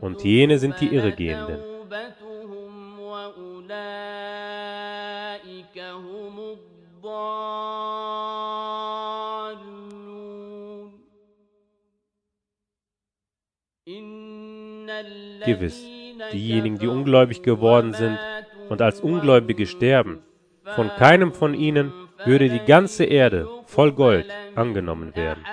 [0.01, 1.70] Und jene sind die Irregehenden.
[15.45, 15.83] Gewiss,
[16.33, 18.19] diejenigen, die ungläubig geworden sind
[18.69, 20.23] und als Ungläubige sterben,
[20.77, 21.93] von keinem von ihnen
[22.25, 25.45] würde die ganze Erde voll Gold angenommen werden,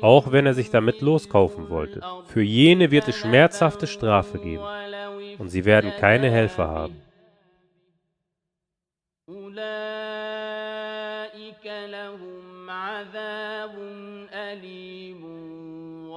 [0.00, 2.00] auch wenn er sich damit loskaufen wollte.
[2.26, 4.64] Für jene wird es schmerzhafte Strafe geben,
[5.38, 6.96] und sie werden keine Helfer haben.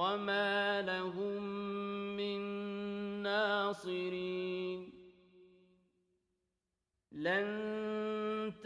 [0.07, 1.43] وما لهم
[2.17, 2.39] من
[3.23, 4.93] ناصرين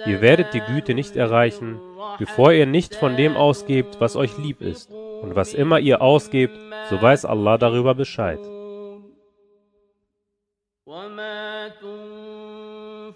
[0.05, 1.79] Ihr werdet die Güte nicht erreichen,
[2.17, 4.89] bevor ihr nicht von dem ausgebt, was euch lieb ist.
[4.91, 6.57] Und was immer ihr ausgebt,
[6.89, 8.39] so weiß Allah darüber Bescheid.
[10.87, 11.67] وما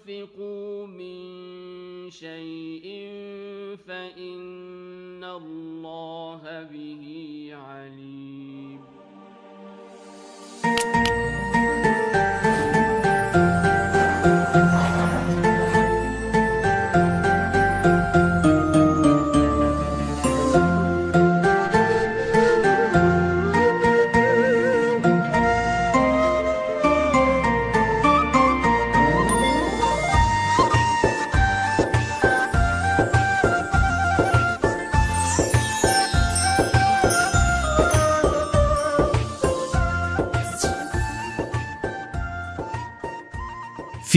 [0.02, 0.06] تنفقوا
[0.86, 3.08] من شيء
[3.86, 7.05] فإن الله به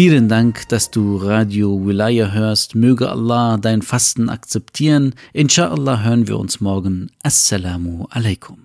[0.02, 2.74] Vielen Dank, dass du Radio Wilaya hörst.
[2.74, 5.14] Möge Allah dein Fasten akzeptieren.
[5.34, 7.10] Inshallah hören wir uns morgen.
[7.22, 8.60] Assalamu alaikum.